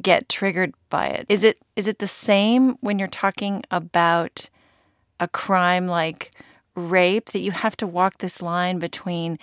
get 0.00 0.28
triggered 0.28 0.74
by 0.88 1.08
it, 1.08 1.26
is 1.28 1.44
it 1.44 1.58
is 1.76 1.86
it 1.86 1.98
the 1.98 2.08
same 2.08 2.76
when 2.80 2.98
you're 2.98 3.08
talking 3.08 3.64
about 3.70 4.48
a 5.20 5.28
crime 5.28 5.88
like 5.88 6.30
rape 6.76 7.30
that 7.30 7.40
you 7.40 7.50
have 7.50 7.76
to 7.76 7.86
walk 7.86 8.18
this 8.18 8.40
line 8.40 8.78
between 8.78 9.38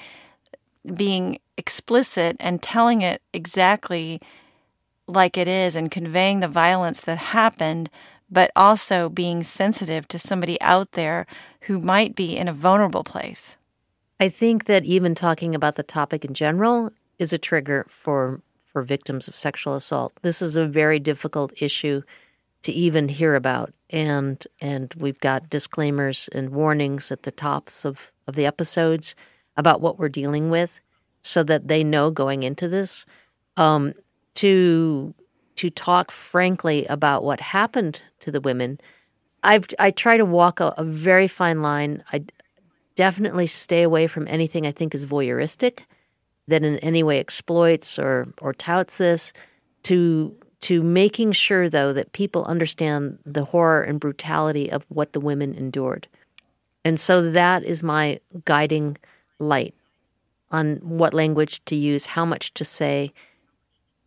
being 0.96 1.40
explicit 1.58 2.38
and 2.40 2.62
telling 2.62 3.02
it 3.02 3.22
exactly 3.34 4.22
like 5.08 5.38
it 5.38 5.48
is 5.48 5.76
and 5.76 5.92
conveying 5.92 6.40
the 6.40 6.48
violence 6.48 7.02
that 7.02 7.18
happened, 7.18 7.90
but 8.30 8.52
also 8.56 9.10
being 9.10 9.44
sensitive 9.44 10.08
to 10.08 10.20
somebody 10.20 10.60
out 10.62 10.94
there 10.94 11.26
who 11.62 11.80
might 11.80 12.16
be 12.16 12.36
in 12.38 12.48
a 12.48 12.54
vulnerable 12.54 13.04
place. 13.04 13.58
I 14.20 14.30
think 14.30 14.66
that 14.66 14.86
even 14.86 15.14
talking 15.14 15.54
about 15.54 15.76
the 15.76 15.84
topic 15.84 16.26
in 16.26 16.34
general 16.34 16.92
is 17.20 17.34
a 17.34 17.38
trigger 17.38 17.86
for 17.90 18.42
for 18.64 18.82
victims 18.82 19.30
of 19.30 19.38
sexual 19.38 19.76
assault. 19.76 20.12
This 20.22 20.42
is 20.42 20.58
a 20.58 20.68
very 20.68 21.00
difficult 21.00 21.54
issue 21.62 22.02
to 22.64 22.74
even 22.74 23.08
hear 23.08 23.36
about 23.36 23.74
and 23.90 24.46
and 24.60 24.94
we've 24.98 25.20
got 25.20 25.50
disclaimers 25.50 26.28
and 26.34 26.50
warnings 26.50 27.12
at 27.12 27.24
the 27.24 27.32
tops 27.32 27.86
of, 27.86 28.12
of 28.28 28.36
the 28.36 28.46
episodes 28.46 29.16
about 29.56 29.82
what 29.82 29.98
we're 29.98 30.10
dealing 30.10 30.50
with 30.50 30.82
so 31.22 31.44
that 31.44 31.68
they 31.68 31.84
know 31.84 32.12
going 32.12 32.44
into 32.44 32.68
this 32.68 33.06
um, 33.58 33.94
to 34.36 35.14
to 35.56 35.70
talk 35.70 36.12
frankly 36.12 36.86
about 36.88 37.24
what 37.24 37.40
happened 37.40 38.02
to 38.20 38.32
the 38.32 38.42
women. 38.42 38.80
I've 39.44 39.68
i 39.80 39.92
try 39.92 40.18
to 40.18 40.26
walk 40.26 40.60
a, 40.60 40.74
a 40.78 40.84
very 40.84 41.28
fine 41.28 41.62
line. 41.62 42.04
I 42.12 42.26
definitely 42.96 43.48
stay 43.48 43.84
away 43.84 44.08
from 44.08 44.26
anything 44.30 44.66
i 44.66 44.72
think 44.72 44.96
is 44.96 45.06
voyeuristic 45.06 45.80
that 46.48 46.64
in 46.64 46.78
any 46.80 47.04
way 47.04 47.20
exploits 47.20 48.00
or 48.00 48.28
or 48.42 48.54
touts 48.54 48.98
this. 48.98 49.34
To 49.84 50.36
to 50.62 50.82
making 50.82 51.32
sure, 51.34 51.70
though, 51.70 51.94
that 51.94 52.14
people 52.14 52.44
understand 52.46 53.20
the 53.24 53.46
horror 53.46 53.84
and 53.84 54.00
brutality 54.00 54.72
of 54.72 54.84
what 54.90 55.14
the 55.14 55.20
women 55.20 55.54
endured. 55.54 56.08
And 56.84 57.00
so 57.00 57.30
that 57.32 57.64
is 57.64 57.84
my 57.84 58.20
guiding 58.46 58.98
light 59.38 59.76
on 60.50 60.78
what 60.78 61.14
language 61.14 61.64
to 61.66 61.76
use, 61.76 62.08
how 62.08 62.26
much 62.26 62.52
to 62.56 62.66
say, 62.66 63.14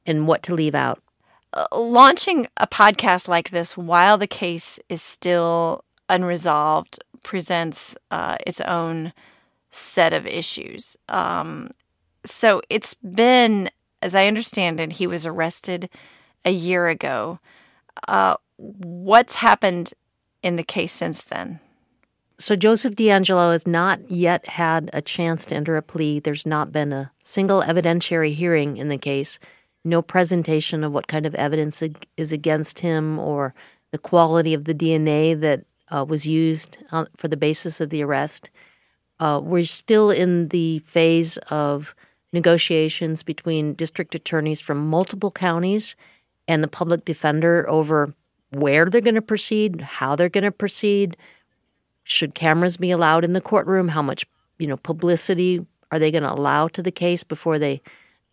and 0.09 0.27
what 0.27 0.42
to 0.44 0.55
leave 0.55 0.75
out. 0.75 1.01
Uh, 1.53 1.66
launching 1.73 2.47
a 2.57 2.66
podcast 2.66 3.29
like 3.29 3.51
this 3.51 3.77
while 3.77 4.18
the 4.18 4.27
case 4.27 4.79
is 4.88 5.01
still 5.01 5.85
unresolved 6.09 6.99
presents 7.23 7.97
uh, 8.11 8.37
its 8.47 8.61
own 8.62 9.12
set 9.71 10.12
of 10.12 10.27
issues. 10.27 10.97
Um, 11.09 11.71
so 12.25 12.62
it's 12.68 12.94
been, 12.94 13.71
as 14.03 14.14
I 14.14 14.27
understand 14.27 14.81
it, 14.81 14.92
he 14.92 15.07
was 15.07 15.25
arrested 15.27 15.88
a 16.44 16.51
year 16.51 16.88
ago. 16.88 17.38
Uh, 18.07 18.37
what's 18.57 19.37
happened 19.37 19.94
in 20.42 20.57
the 20.57 20.62
case 20.62 20.92
since 20.92 21.23
then? 21.23 21.61
So 22.38 22.55
Joseph 22.55 22.94
DeAngelo 22.94 23.51
has 23.51 23.66
not 23.66 24.11
yet 24.11 24.47
had 24.49 24.90
a 24.92 25.03
chance 25.03 25.44
to 25.47 25.57
enter 25.57 25.77
a 25.77 25.83
plea. 25.83 26.21
There's 26.21 26.47
not 26.47 26.71
been 26.71 26.92
a 26.92 27.11
single 27.21 27.62
evidentiary 27.62 28.35
hearing 28.35 28.77
in 28.77 28.88
the 28.88 28.99
case, 28.99 29.40
no 29.85 30.03
presentation 30.03 30.85
of 30.85 30.93
what 30.93 31.07
kind 31.07 31.27
of 31.27 31.35
evidence 31.37 31.83
is 32.17 32.33
against 32.33 32.81
him 32.81 33.19
or 33.19 33.55
the 33.91 33.99
quality 33.99 34.55
of 34.55 34.64
the 34.64 34.75
DNA 34.75 35.38
that 35.41 35.64
uh, 35.91 36.05
was 36.07 36.27
used 36.27 36.79
uh, 36.93 37.07
for 37.17 37.29
the 37.29 37.37
basis 37.37 37.81
of 37.81 37.91
the 37.91 38.03
arrest. 38.03 38.51
Uh, 39.21 39.41
we're 39.43 39.64
still 39.64 40.11
in 40.11 40.49
the 40.49 40.79
phase 40.81 41.38
of 41.51 41.95
negotiations 42.33 43.23
between 43.23 43.75
district 43.75 44.14
attorneys 44.14 44.61
from 44.61 44.87
multiple 44.87 45.31
counties 45.31 45.97
and 46.47 46.62
the 46.62 46.69
public 46.69 47.05
defender 47.05 47.69
over 47.69 48.14
where 48.51 48.87
they're 48.87 49.01
going 49.01 49.14
to 49.14 49.23
proceed, 49.23 49.81
how 49.81 50.14
they're 50.14 50.29
going 50.29 50.45
to 50.45 50.53
proceed. 50.53 51.17
Should 52.05 52.35
cameras 52.35 52.77
be 52.77 52.91
allowed 52.91 53.25
in 53.25 53.33
the 53.33 53.41
courtroom? 53.41 53.88
How 53.88 54.03
much, 54.03 54.27
you 54.59 54.67
know, 54.67 54.77
publicity 54.77 55.67
are 55.91 55.99
they 55.99 56.11
going 56.11 56.23
to 56.23 56.33
allow 56.33 56.69
to 56.69 56.83
the 56.83 56.93
case 56.93 57.25
before 57.25 57.59
they 57.59 57.81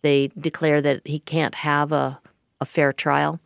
they 0.06 0.28
declare 0.38 0.80
that 0.80 1.02
he 1.04 1.18
can't 1.18 1.54
have 1.56 1.92
a, 1.92 2.20
a 2.60 2.64
fair 2.64 2.92
trial? 2.92 3.40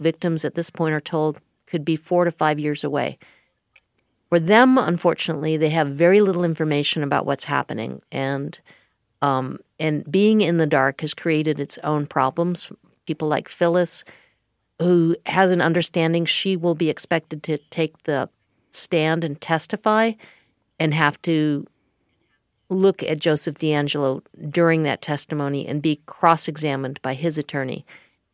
Victims 0.00 0.44
at 0.44 0.54
this 0.54 0.70
point 0.70 0.94
are 0.94 1.00
told 1.00 1.40
could 1.66 1.84
be 1.84 1.96
four 1.96 2.24
to 2.24 2.30
five 2.30 2.58
years 2.58 2.84
away. 2.84 3.18
For 4.28 4.40
them, 4.40 4.78
unfortunately, 4.78 5.56
they 5.56 5.70
have 5.70 5.88
very 5.88 6.20
little 6.20 6.44
information 6.44 7.02
about 7.02 7.26
what's 7.26 7.44
happening, 7.44 8.02
and 8.10 8.58
um, 9.22 9.58
and 9.78 10.10
being 10.10 10.40
in 10.40 10.56
the 10.56 10.66
dark 10.66 11.00
has 11.00 11.14
created 11.14 11.58
its 11.58 11.78
own 11.78 12.06
problems 12.06 12.70
people 13.06 13.28
like 13.28 13.48
Phyllis, 13.48 14.04
who 14.80 15.16
has 15.26 15.52
an 15.52 15.60
understanding 15.60 16.24
she 16.24 16.56
will 16.56 16.74
be 16.74 16.90
expected 16.90 17.42
to 17.44 17.58
take 17.70 18.02
the 18.04 18.28
stand 18.70 19.24
and 19.24 19.40
testify 19.40 20.12
and 20.78 20.92
have 20.92 21.20
to 21.22 21.66
look 22.68 23.02
at 23.02 23.20
Joseph 23.20 23.58
DeAngelo 23.58 24.22
during 24.48 24.82
that 24.84 25.02
testimony 25.02 25.66
and 25.66 25.82
be 25.82 26.00
cross 26.06 26.48
examined 26.48 27.00
by 27.02 27.14
his 27.14 27.38
attorney. 27.38 27.84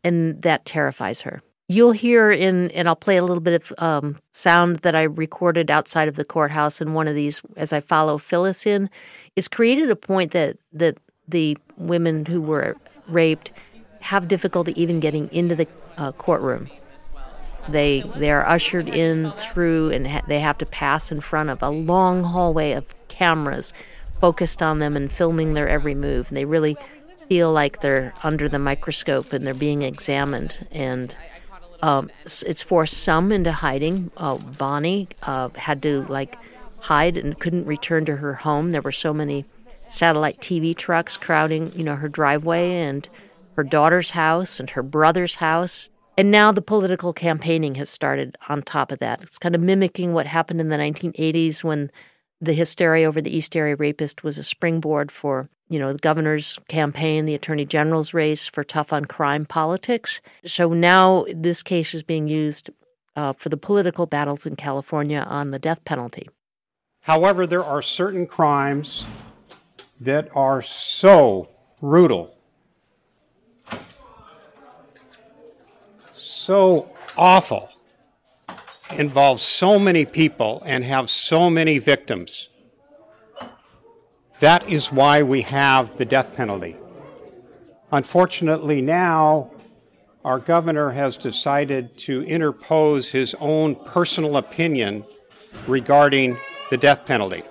And 0.03 0.41
that 0.43 0.65
terrifies 0.65 1.21
her. 1.23 1.43
You'll 1.69 1.93
hear 1.93 2.31
in, 2.31 2.71
and 2.73 2.89
I'll 2.89 2.97
play 2.97 3.17
a 3.17 3.23
little 3.23 3.43
bit 3.43 3.55
of 3.55 3.73
um, 3.79 4.17
sound 4.33 4.79
that 4.79 4.97
I 4.97 5.03
recorded 5.03 5.71
outside 5.71 6.09
of 6.09 6.17
the 6.17 6.25
courthouse 6.25 6.81
in 6.81 6.95
one 6.95 7.07
of 7.07 7.15
these 7.15 7.43
as 7.57 7.73
I 7.73 7.81
follow 7.81 8.19
Phyllis 8.19 8.67
in. 8.67 8.91
It's 9.37 9.47
created 9.47 9.91
a 9.91 9.97
point 9.97 10.33
that, 10.33 10.57
that 10.73 10.99
the 11.29 11.57
women 11.77 12.27
who 12.27 12.41
were 12.41 12.77
raped 13.07 13.53
have 14.01 14.27
difficulty 14.27 14.81
even 14.81 14.99
getting 14.99 15.29
into 15.33 15.55
the 15.55 15.69
uh, 15.97 16.13
courtroom. 16.13 16.69
They 17.69 18.03
they 18.17 18.31
are 18.31 18.47
ushered 18.49 18.89
in 18.89 19.31
through, 19.33 19.91
and 19.91 20.09
ha- 20.09 20.23
they 20.27 20.41
have 20.41 20.59
to 20.59 20.67
pass 20.67 21.13
in 21.13 21.21
front 21.21 21.51
of 21.51 21.63
a 21.63 21.69
long 21.69 22.23
hallway 22.23 22.73
of 22.73 22.87
cameras 23.09 23.73
focused 24.21 24.63
on 24.63 24.79
them 24.79 24.97
and 24.97 25.11
filming 25.11 25.55
their 25.55 25.69
every 25.69 25.95
move. 25.95 26.29
And 26.29 26.37
they 26.37 26.45
really 26.45 26.77
feel 27.29 27.53
like 27.53 27.81
they're 27.81 28.13
under 28.23 28.49
the 28.49 28.59
microscope 28.59 29.33
and 29.33 29.47
they're 29.47 29.55
being 29.55 29.83
examined. 29.83 30.67
And 30.71 31.15
um, 31.83 32.11
it's 32.25 32.63
forced 32.63 32.99
some 32.99 33.33
into 33.33 33.53
hiding. 33.53 34.11
Uh, 34.17 34.37
Bonnie 34.37 35.09
uh, 35.23 35.49
had 35.55 35.83
to 35.83 36.05
like 36.09 36.37
hide 36.81 37.17
and 37.17 37.39
couldn't 37.39 37.67
return 37.67 38.05
to 38.07 38.17
her 38.17 38.35
home. 38.35 38.73
There 38.73 38.83
were 38.83 38.93
so 38.93 39.15
many 39.15 39.45
satellite 39.87 40.41
TV 40.41 40.77
trucks 40.77 41.17
crowding, 41.17 41.73
you 41.75 41.85
know, 41.85 41.97
her 41.97 42.09
driveway 42.09 42.73
and 42.73 43.09
her 43.57 43.65
daughter's 43.65 44.11
house 44.11 44.61
and 44.61 44.71
her 44.71 44.83
brother's 44.83 45.37
house. 45.37 45.91
And 46.17 46.31
now 46.31 46.53
the 46.53 46.63
political 46.63 47.13
campaigning 47.13 47.77
has 47.77 47.89
started 47.89 48.37
on 48.49 48.63
top 48.63 48.93
of 48.93 48.99
that. 48.99 49.23
It's 49.23 49.39
kind 49.39 49.55
of 49.55 49.61
mimicking 49.61 50.13
what 50.13 50.27
happened 50.27 50.61
in 50.61 50.69
the 50.69 50.77
1980s 50.77 51.65
when 51.65 51.91
the 52.41 52.55
hysteria 52.55 53.07
over 53.07 53.21
the 53.21 53.35
East 53.35 53.55
Area 53.55 53.77
rapist 53.77 54.25
was 54.25 54.39
a 54.39 54.43
springboard 54.43 55.13
for, 55.13 55.49
you 55.69 55.79
know, 55.79 55.93
the 55.93 55.99
governor's 55.99 56.59
campaign, 56.69 57.27
the 57.27 57.35
attorney 57.35 57.65
general's 57.65 58.15
race 58.15 58.47
for 58.47 58.65
tough 58.65 58.93
on 58.93 59.05
crime 59.05 59.45
politics. 59.45 60.21
So 60.45 60.73
now 60.73 61.27
this 61.35 61.63
case 61.63 61.93
is 61.95 62.03
being 62.03 62.29
used 62.29 62.71
uh, 63.17 63.35
for 63.35 63.51
the 63.51 63.57
political 63.57 64.07
battles 64.07 64.47
in 64.47 64.57
California 64.57 65.27
on 65.29 65.51
the 65.51 65.59
death 65.59 65.85
penalty. 65.85 66.29
However, 67.03 67.47
there 67.47 67.65
are 67.65 67.83
certain 67.83 68.27
crimes 68.27 69.05
that 70.01 70.29
are 70.35 70.63
so 70.63 71.49
brutal, 71.81 72.35
so 76.13 76.91
awful 77.17 77.71
involve 78.95 79.41
so 79.41 79.79
many 79.79 80.05
people 80.05 80.63
and 80.65 80.85
have 80.85 81.09
so 81.11 81.51
many 81.51 81.79
victims. 81.79 82.49
That 84.41 84.69
is 84.69 84.91
why 84.91 85.23
we 85.23 85.43
have 85.43 85.99
the 85.99 86.05
death 86.05 86.35
penalty. 86.35 86.77
Unfortunately, 87.93 88.81
now 88.81 89.51
our 90.25 90.39
governor 90.39 90.91
has 90.91 91.17
decided 91.17 91.97
to 91.99 92.23
interpose 92.23 93.11
his 93.11 93.35
own 93.41 93.75
personal 93.75 94.37
opinion 94.37 95.05
regarding 95.67 96.37
the 96.71 96.77
death 96.77 97.05
penalty. 97.05 97.43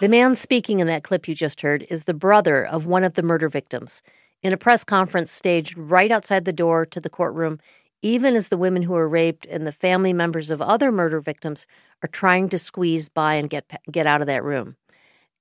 The 0.00 0.08
man 0.08 0.34
speaking 0.34 0.80
in 0.80 0.86
that 0.86 1.02
clip 1.02 1.26
you 1.26 1.34
just 1.34 1.62
heard 1.62 1.86
is 1.88 2.04
the 2.04 2.14
brother 2.14 2.64
of 2.64 2.86
one 2.86 3.04
of 3.04 3.14
the 3.14 3.22
murder 3.22 3.48
victims. 3.48 4.02
In 4.42 4.52
a 4.52 4.58
press 4.58 4.84
conference 4.84 5.32
staged 5.32 5.76
right 5.76 6.10
outside 6.10 6.44
the 6.44 6.52
door 6.52 6.84
to 6.86 7.00
the 7.00 7.08
courtroom, 7.08 7.58
even 8.02 8.34
as 8.34 8.48
the 8.48 8.56
women 8.56 8.82
who 8.82 8.92
were 8.92 9.08
raped 9.08 9.46
and 9.46 9.66
the 9.66 9.72
family 9.72 10.12
members 10.12 10.50
of 10.50 10.62
other 10.62 10.92
murder 10.92 11.20
victims 11.20 11.66
are 12.02 12.08
trying 12.08 12.48
to 12.50 12.58
squeeze 12.58 13.08
by 13.08 13.34
and 13.34 13.50
get 13.50 13.64
get 13.90 14.06
out 14.06 14.20
of 14.20 14.26
that 14.26 14.44
room. 14.44 14.76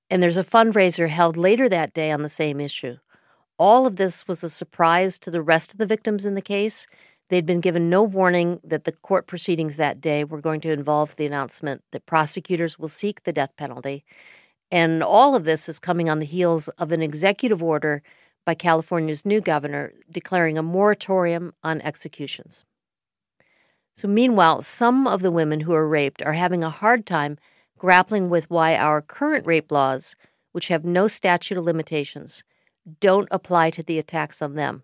And 0.10 0.22
there's 0.22 0.38
a 0.38 0.44
fundraiser 0.44 1.10
held 1.10 1.36
later 1.36 1.68
that 1.70 1.94
day 1.94 2.12
on 2.12 2.22
the 2.22 2.30
same 2.30 2.60
issue. 2.60 2.98
All 3.58 3.86
of 3.86 3.96
this 3.96 4.28
was 4.28 4.44
a 4.44 4.50
surprise 4.50 5.18
to 5.20 5.32
the 5.32 5.42
rest 5.42 5.72
of 5.72 5.78
the 5.78 5.86
victims 5.86 6.26
in 6.26 6.36
the 6.36 6.42
case. 6.42 6.88
They'd 7.30 7.46
been 7.46 7.62
given 7.62 7.90
no 7.90 8.04
warning 8.04 8.60
that 8.64 8.84
the 8.84 8.92
court 8.92 9.26
proceedings 9.26 9.78
that 9.78 10.00
day 10.00 10.24
were 10.24 10.42
going 10.42 10.62
to 10.62 10.72
involve 10.72 11.16
the 11.16 11.26
announcement 11.26 11.82
that 11.92 12.06
prosecutors 12.06 12.78
will 12.78 12.88
seek 12.88 13.24
the 13.24 13.34
death 13.34 13.56
penalty. 13.58 14.06
And 14.72 15.02
all 15.02 15.36
of 15.36 15.44
this 15.44 15.68
is 15.68 15.80
coming 15.80 16.10
on 16.10 16.20
the 16.20 16.26
heels 16.26 16.68
of 16.68 16.92
an 16.92 17.02
executive 17.02 17.64
order 17.64 18.04
by 18.46 18.54
California's 18.54 19.26
new 19.26 19.42
governor 19.42 19.92
declaring 20.10 20.58
a 20.58 20.64
moratorium 20.64 21.54
on 21.64 21.82
executions. 21.82 22.64
So, 23.96 24.08
meanwhile, 24.08 24.62
some 24.62 25.08
of 25.08 25.22
the 25.22 25.32
women 25.32 25.62
who 25.62 25.74
are 25.74 25.88
raped 25.88 26.22
are 26.22 26.34
having 26.34 26.64
a 26.64 26.70
hard 26.70 27.06
time 27.06 27.38
grappling 27.78 28.30
with 28.30 28.50
why 28.50 28.76
our 28.76 29.02
current 29.02 29.46
rape 29.46 29.72
laws, 29.72 30.16
which 30.52 30.68
have 30.68 30.86
no 30.86 31.08
statute 31.08 31.58
of 31.58 31.66
limitations, 31.66 32.44
don't 33.00 33.28
apply 33.32 33.70
to 33.72 33.84
the 33.84 33.98
attacks 33.98 34.42
on 34.42 34.56
them. 34.56 34.84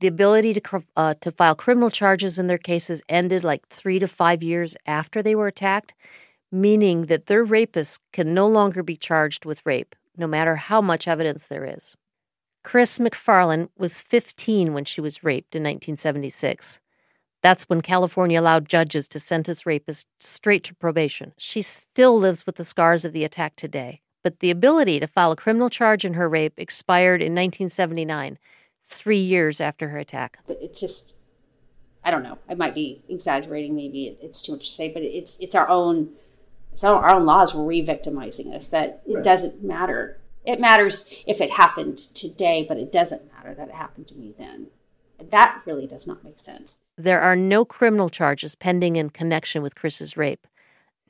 The 0.00 0.06
ability 0.06 0.54
to, 0.54 0.82
uh, 0.96 1.14
to 1.20 1.30
file 1.30 1.54
criminal 1.54 1.90
charges 1.90 2.38
in 2.38 2.46
their 2.46 2.58
cases 2.58 3.02
ended 3.08 3.44
like 3.44 3.68
three 3.68 3.98
to 3.98 4.08
five 4.08 4.42
years 4.42 4.76
after 4.86 5.22
they 5.22 5.34
were 5.34 5.46
attacked, 5.46 5.94
meaning 6.50 7.06
that 7.06 7.26
their 7.26 7.44
rapists 7.44 8.00
can 8.12 8.34
no 8.34 8.48
longer 8.48 8.82
be 8.82 8.96
charged 8.96 9.44
with 9.44 9.64
rape, 9.64 9.94
no 10.16 10.26
matter 10.26 10.56
how 10.56 10.80
much 10.80 11.06
evidence 11.06 11.46
there 11.46 11.64
is. 11.64 11.96
Chris 12.62 12.98
McFarland 12.98 13.70
was 13.78 14.00
15 14.00 14.74
when 14.74 14.84
she 14.84 15.00
was 15.00 15.24
raped 15.24 15.54
in 15.54 15.62
1976. 15.62 16.80
That's 17.42 17.64
when 17.64 17.80
California 17.80 18.38
allowed 18.38 18.68
judges 18.68 19.08
to 19.08 19.18
sentence 19.18 19.62
rapists 19.62 20.04
straight 20.18 20.62
to 20.64 20.74
probation. 20.74 21.32
She 21.38 21.62
still 21.62 22.18
lives 22.18 22.44
with 22.44 22.56
the 22.56 22.64
scars 22.64 23.04
of 23.04 23.14
the 23.14 23.24
attack 23.24 23.56
today, 23.56 24.02
but 24.22 24.40
the 24.40 24.50
ability 24.50 25.00
to 25.00 25.06
file 25.06 25.32
a 25.32 25.36
criminal 25.36 25.70
charge 25.70 26.04
in 26.04 26.14
her 26.14 26.28
rape 26.28 26.54
expired 26.58 27.22
in 27.22 27.32
1979, 27.32 28.38
three 28.82 29.18
years 29.18 29.60
after 29.60 29.88
her 29.88 29.98
attack. 29.98 30.38
It's 30.48 30.80
just, 30.80 31.16
I 32.04 32.10
don't 32.10 32.22
know. 32.22 32.38
I 32.46 32.54
might 32.54 32.74
be 32.74 33.02
exaggerating. 33.08 33.74
Maybe 33.74 34.18
it's 34.20 34.42
too 34.42 34.52
much 34.52 34.66
to 34.66 34.72
say, 34.72 34.92
but 34.92 35.02
it's 35.02 35.38
it's 35.40 35.54
our 35.54 35.68
own, 35.70 36.10
it's 36.72 36.84
our 36.84 37.08
own 37.08 37.24
laws 37.24 37.54
re-victimizing 37.54 38.52
us. 38.52 38.68
That 38.68 39.02
it 39.06 39.14
right. 39.14 39.24
doesn't 39.24 39.64
matter 39.64 40.18
it 40.44 40.60
matters 40.60 41.22
if 41.26 41.40
it 41.40 41.50
happened 41.50 41.98
today, 41.98 42.64
but 42.66 42.78
it 42.78 42.90
doesn't 42.90 43.32
matter 43.32 43.54
that 43.54 43.68
it 43.68 43.74
happened 43.74 44.08
to 44.08 44.14
me 44.14 44.34
then. 44.36 44.68
That 45.18 45.60
really 45.66 45.86
does 45.86 46.06
not 46.06 46.24
make 46.24 46.38
sense. 46.38 46.82
There 46.96 47.20
are 47.20 47.36
no 47.36 47.64
criminal 47.64 48.08
charges 48.08 48.54
pending 48.54 48.96
in 48.96 49.10
connection 49.10 49.62
with 49.62 49.74
Chris's 49.74 50.16
rape, 50.16 50.46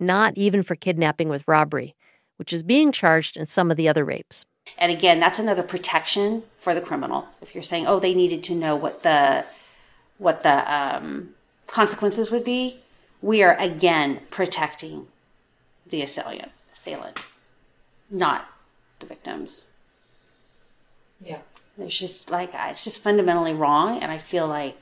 not 0.00 0.32
even 0.36 0.62
for 0.62 0.74
kidnapping 0.74 1.28
with 1.28 1.46
robbery, 1.46 1.94
which 2.36 2.52
is 2.52 2.62
being 2.64 2.90
charged 2.90 3.36
in 3.36 3.46
some 3.46 3.70
of 3.70 3.76
the 3.76 3.88
other 3.88 4.04
rapes. 4.04 4.46
And 4.76 4.90
again, 4.90 5.20
that's 5.20 5.38
another 5.38 5.62
protection 5.62 6.42
for 6.56 6.74
the 6.74 6.80
criminal. 6.80 7.26
If 7.40 7.54
you're 7.54 7.62
saying, 7.62 7.86
"Oh, 7.86 8.00
they 8.00 8.14
needed 8.14 8.42
to 8.44 8.54
know 8.54 8.76
what 8.76 9.02
the 9.02 9.44
what 10.18 10.42
the 10.42 10.72
um, 10.72 11.34
consequences 11.66 12.30
would 12.30 12.44
be," 12.44 12.80
we 13.22 13.42
are 13.42 13.56
again 13.58 14.20
protecting 14.30 15.06
the 15.86 16.02
assailant, 16.02 16.52
assailant, 16.72 17.26
not 18.10 18.48
the 19.00 19.06
victims. 19.06 19.66
Yeah. 21.20 21.38
There's 21.76 21.98
just 21.98 22.30
like, 22.30 22.50
it's 22.54 22.84
just 22.84 23.00
fundamentally 23.00 23.54
wrong. 23.54 23.98
And 24.02 24.10
I 24.12 24.18
feel 24.18 24.46
like 24.46 24.76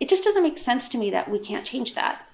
it 0.00 0.08
just 0.08 0.24
doesn't 0.24 0.42
make 0.42 0.58
sense 0.58 0.88
to 0.88 0.98
me 0.98 1.10
that 1.10 1.30
we 1.30 1.38
can't 1.38 1.64
change 1.64 1.94
that. 1.94 2.26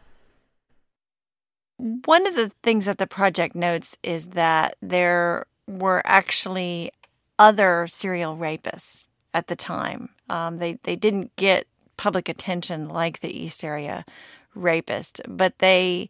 One 1.77 2.27
of 2.27 2.35
the 2.35 2.51
things 2.63 2.87
that 2.87 2.99
the 2.99 3.07
project 3.07 3.55
notes 3.55 3.97
is 4.03 4.29
that 4.29 4.77
there 4.83 5.47
were 5.67 6.03
actually 6.05 6.91
other 7.39 7.87
serial 7.87 8.37
rapists 8.37 9.07
at 9.33 9.47
the 9.47 9.55
time. 9.55 10.09
Um, 10.29 10.57
they 10.57 10.79
they 10.83 10.97
didn't 10.97 11.37
get 11.37 11.67
public 11.97 12.29
attention 12.29 12.89
like 12.89 13.21
the 13.21 13.31
East 13.31 13.63
Area 13.63 14.05
rapist, 14.55 15.21
but 15.29 15.59
they 15.59 16.09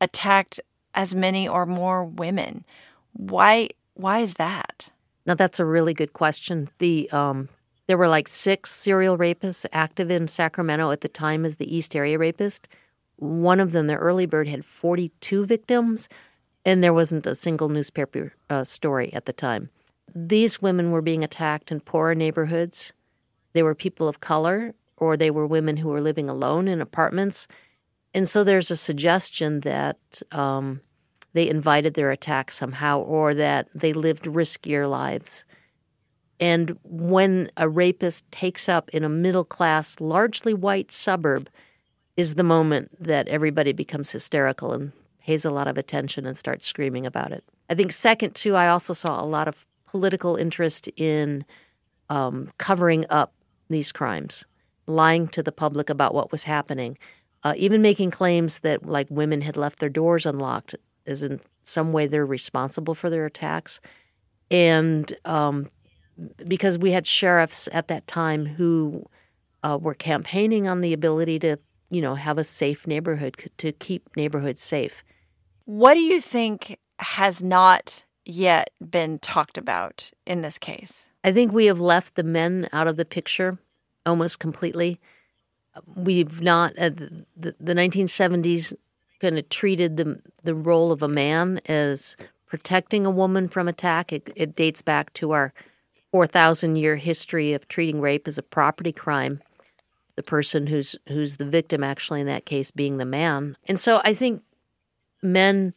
attacked 0.00 0.60
as 0.96 1.14
many 1.14 1.46
or 1.46 1.66
more 1.66 2.04
women. 2.04 2.64
Why 3.12 3.68
why 3.94 4.20
is 4.20 4.34
that? 4.34 4.88
Now 5.26 5.34
that's 5.34 5.60
a 5.60 5.64
really 5.64 5.94
good 5.94 6.12
question. 6.12 6.68
The 6.78 7.08
um, 7.12 7.48
there 7.86 7.98
were 7.98 8.08
like 8.08 8.28
six 8.28 8.72
serial 8.72 9.16
rapists 9.16 9.64
active 9.72 10.10
in 10.10 10.26
Sacramento 10.26 10.90
at 10.90 11.02
the 11.02 11.08
time 11.08 11.44
as 11.44 11.56
the 11.56 11.74
East 11.74 11.94
Area 11.94 12.18
rapist. 12.18 12.68
One 13.16 13.60
of 13.60 13.72
them, 13.72 13.86
the 13.86 13.96
early 13.96 14.26
bird, 14.26 14.48
had 14.48 14.64
42 14.64 15.46
victims, 15.46 16.08
and 16.64 16.82
there 16.82 16.92
wasn't 16.92 17.26
a 17.26 17.34
single 17.34 17.68
newspaper 17.68 18.34
uh, 18.50 18.64
story 18.64 19.12
at 19.12 19.24
the 19.24 19.32
time. 19.32 19.70
These 20.14 20.60
women 20.60 20.90
were 20.90 21.00
being 21.00 21.24
attacked 21.24 21.70
in 21.70 21.80
poorer 21.80 22.14
neighborhoods. 22.14 22.92
They 23.52 23.62
were 23.62 23.74
people 23.74 24.08
of 24.08 24.20
color, 24.20 24.74
or 24.96 25.16
they 25.16 25.30
were 25.30 25.46
women 25.46 25.78
who 25.78 25.88
were 25.88 26.00
living 26.00 26.28
alone 26.28 26.68
in 26.68 26.80
apartments. 26.80 27.46
And 28.12 28.28
so 28.28 28.44
there's 28.44 28.70
a 28.70 28.76
suggestion 28.76 29.60
that 29.60 30.22
um, 30.32 30.80
they 31.36 31.48
invited 31.48 31.94
their 31.94 32.10
attack 32.10 32.50
somehow 32.50 33.00
or 33.00 33.34
that 33.34 33.68
they 33.74 33.92
lived 33.92 34.24
riskier 34.24 34.88
lives. 34.88 35.44
And 36.40 36.78
when 36.82 37.50
a 37.56 37.68
rapist 37.68 38.30
takes 38.30 38.68
up 38.68 38.88
in 38.90 39.04
a 39.04 39.08
middle 39.08 39.44
class, 39.44 40.00
largely 40.00 40.54
white 40.54 40.92
suburb, 40.92 41.48
is 42.16 42.34
the 42.34 42.42
moment 42.42 42.90
that 43.02 43.28
everybody 43.28 43.72
becomes 43.72 44.10
hysterical 44.10 44.72
and 44.72 44.92
pays 45.20 45.44
a 45.44 45.50
lot 45.50 45.68
of 45.68 45.76
attention 45.76 46.24
and 46.24 46.36
starts 46.36 46.66
screaming 46.66 47.04
about 47.04 47.32
it. 47.32 47.44
I 47.68 47.74
think 47.74 47.92
second 47.92 48.34
too, 48.34 48.56
I 48.56 48.68
also 48.68 48.92
saw 48.92 49.22
a 49.22 49.26
lot 49.26 49.48
of 49.48 49.66
political 49.86 50.36
interest 50.36 50.88
in 50.96 51.44
um, 52.08 52.50
covering 52.58 53.04
up 53.10 53.32
these 53.68 53.92
crimes, 53.92 54.44
lying 54.86 55.28
to 55.28 55.42
the 55.42 55.52
public 55.52 55.90
about 55.90 56.14
what 56.14 56.32
was 56.32 56.44
happening, 56.44 56.96
uh, 57.42 57.54
even 57.56 57.82
making 57.82 58.10
claims 58.10 58.60
that 58.60 58.86
like 58.86 59.08
women 59.10 59.40
had 59.40 59.56
left 59.56 59.80
their 59.80 59.88
doors 59.88 60.24
unlocked, 60.24 60.76
as 61.06 61.22
in 61.22 61.40
some 61.62 61.92
way 61.92 62.06
they're 62.06 62.26
responsible 62.26 62.94
for 62.94 63.10
their 63.10 63.26
attacks, 63.26 63.80
and 64.50 65.12
um, 65.24 65.68
because 66.46 66.78
we 66.78 66.92
had 66.92 67.06
sheriffs 67.06 67.68
at 67.72 67.88
that 67.88 68.06
time 68.06 68.46
who 68.46 69.04
uh, 69.62 69.78
were 69.80 69.94
campaigning 69.94 70.68
on 70.68 70.80
the 70.80 70.92
ability 70.92 71.38
to, 71.40 71.58
you 71.90 72.00
know, 72.00 72.14
have 72.14 72.38
a 72.38 72.44
safe 72.44 72.86
neighborhood 72.86 73.50
to 73.58 73.72
keep 73.72 74.08
neighborhoods 74.16 74.62
safe. 74.62 75.02
What 75.64 75.94
do 75.94 76.00
you 76.00 76.20
think 76.20 76.78
has 76.98 77.42
not 77.42 78.04
yet 78.24 78.70
been 78.90 79.18
talked 79.18 79.58
about 79.58 80.10
in 80.26 80.42
this 80.42 80.58
case? 80.58 81.02
I 81.24 81.32
think 81.32 81.52
we 81.52 81.66
have 81.66 81.80
left 81.80 82.14
the 82.14 82.22
men 82.22 82.68
out 82.72 82.86
of 82.86 82.96
the 82.96 83.04
picture 83.04 83.58
almost 84.04 84.38
completely. 84.38 85.00
We've 85.94 86.40
not 86.40 86.78
uh, 86.78 86.90
the, 86.90 87.54
the 87.60 87.74
1970s 87.74 88.72
kind 89.20 89.38
of 89.38 89.48
treated 89.48 89.96
the 89.96 90.20
the 90.42 90.54
role 90.54 90.92
of 90.92 91.02
a 91.02 91.08
man 91.08 91.60
as 91.66 92.16
protecting 92.46 93.04
a 93.04 93.10
woman 93.10 93.48
from 93.48 93.68
attack. 93.68 94.12
It, 94.12 94.30
it 94.36 94.54
dates 94.54 94.82
back 94.82 95.12
to 95.14 95.32
our 95.32 95.52
4,000 96.12 96.76
year 96.76 96.96
history 96.96 97.52
of 97.52 97.68
treating 97.68 98.00
rape 98.00 98.26
as 98.26 98.38
a 98.38 98.42
property 98.42 98.92
crime. 98.92 99.42
The 100.14 100.22
person 100.22 100.66
who's 100.66 100.96
who's 101.08 101.36
the 101.36 101.44
victim, 101.44 101.84
actually 101.84 102.22
in 102.22 102.26
that 102.26 102.46
case, 102.46 102.70
being 102.70 102.96
the 102.96 103.04
man. 103.04 103.56
And 103.66 103.78
so 103.78 104.00
I 104.02 104.14
think 104.14 104.42
men, 105.22 105.74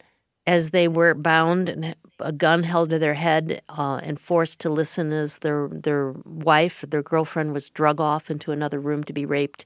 as 0.47 0.69
they 0.69 0.87
were 0.87 1.13
bound 1.13 1.67
and 1.67 1.95
a 2.21 2.31
gun 2.31 2.63
held 2.63 2.89
to 2.91 2.99
their 2.99 3.15
head 3.15 3.61
uh, 3.69 3.99
and 4.01 4.19
forced 4.19 4.59
to 4.59 4.69
listen 4.69 5.11
as 5.11 5.39
their 5.39 5.67
their 5.71 6.13
wife, 6.23 6.85
their 6.87 7.03
girlfriend, 7.03 7.53
was 7.53 7.69
drug 7.69 7.99
off 7.99 8.31
into 8.31 8.53
another 8.53 8.79
room 8.79 9.03
to 9.05 9.13
be 9.13 9.25
raped. 9.25 9.65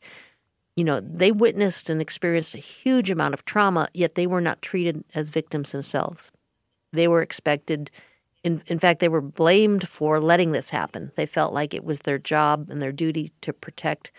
You 0.75 0.83
know, 0.83 0.99
they 1.01 1.31
witnessed 1.31 1.89
and 1.89 2.01
experienced 2.01 2.55
a 2.55 2.59
huge 2.59 3.11
amount 3.11 3.33
of 3.33 3.45
trauma, 3.45 3.87
yet 3.93 4.15
they 4.15 4.25
were 4.25 4.41
not 4.41 4.61
treated 4.61 5.03
as 5.13 5.29
victims 5.29 5.71
themselves. 5.71 6.31
They 6.91 7.07
were 7.07 7.21
expected, 7.21 7.91
in, 8.43 8.63
in 8.67 8.79
fact, 8.79 8.99
they 8.99 9.09
were 9.09 9.21
blamed 9.21 9.87
for 9.87 10.19
letting 10.19 10.51
this 10.51 10.69
happen. 10.71 11.11
They 11.15 11.25
felt 11.25 11.53
like 11.53 11.73
it 11.73 11.83
was 11.83 11.99
their 11.99 12.17
job 12.17 12.69
and 12.69 12.81
their 12.81 12.91
duty 12.91 13.31
to 13.41 13.53
protect, 13.53 14.11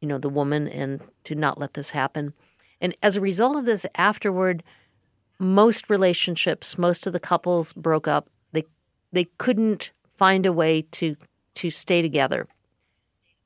you 0.00 0.08
know, 0.08 0.18
the 0.18 0.28
woman 0.28 0.66
and 0.68 1.00
to 1.24 1.34
not 1.34 1.58
let 1.58 1.74
this 1.74 1.90
happen. 1.90 2.34
And 2.80 2.96
as 3.02 3.14
a 3.14 3.20
result 3.20 3.56
of 3.56 3.64
this, 3.64 3.86
afterward, 3.94 4.64
most 5.38 5.88
relationships, 5.88 6.76
most 6.78 7.06
of 7.06 7.12
the 7.12 7.20
couples 7.20 7.72
broke 7.72 8.08
up. 8.08 8.28
They 8.52 8.64
they 9.12 9.24
couldn't 9.38 9.92
find 10.16 10.46
a 10.46 10.52
way 10.52 10.82
to 10.92 11.16
to 11.54 11.70
stay 11.70 12.02
together. 12.02 12.48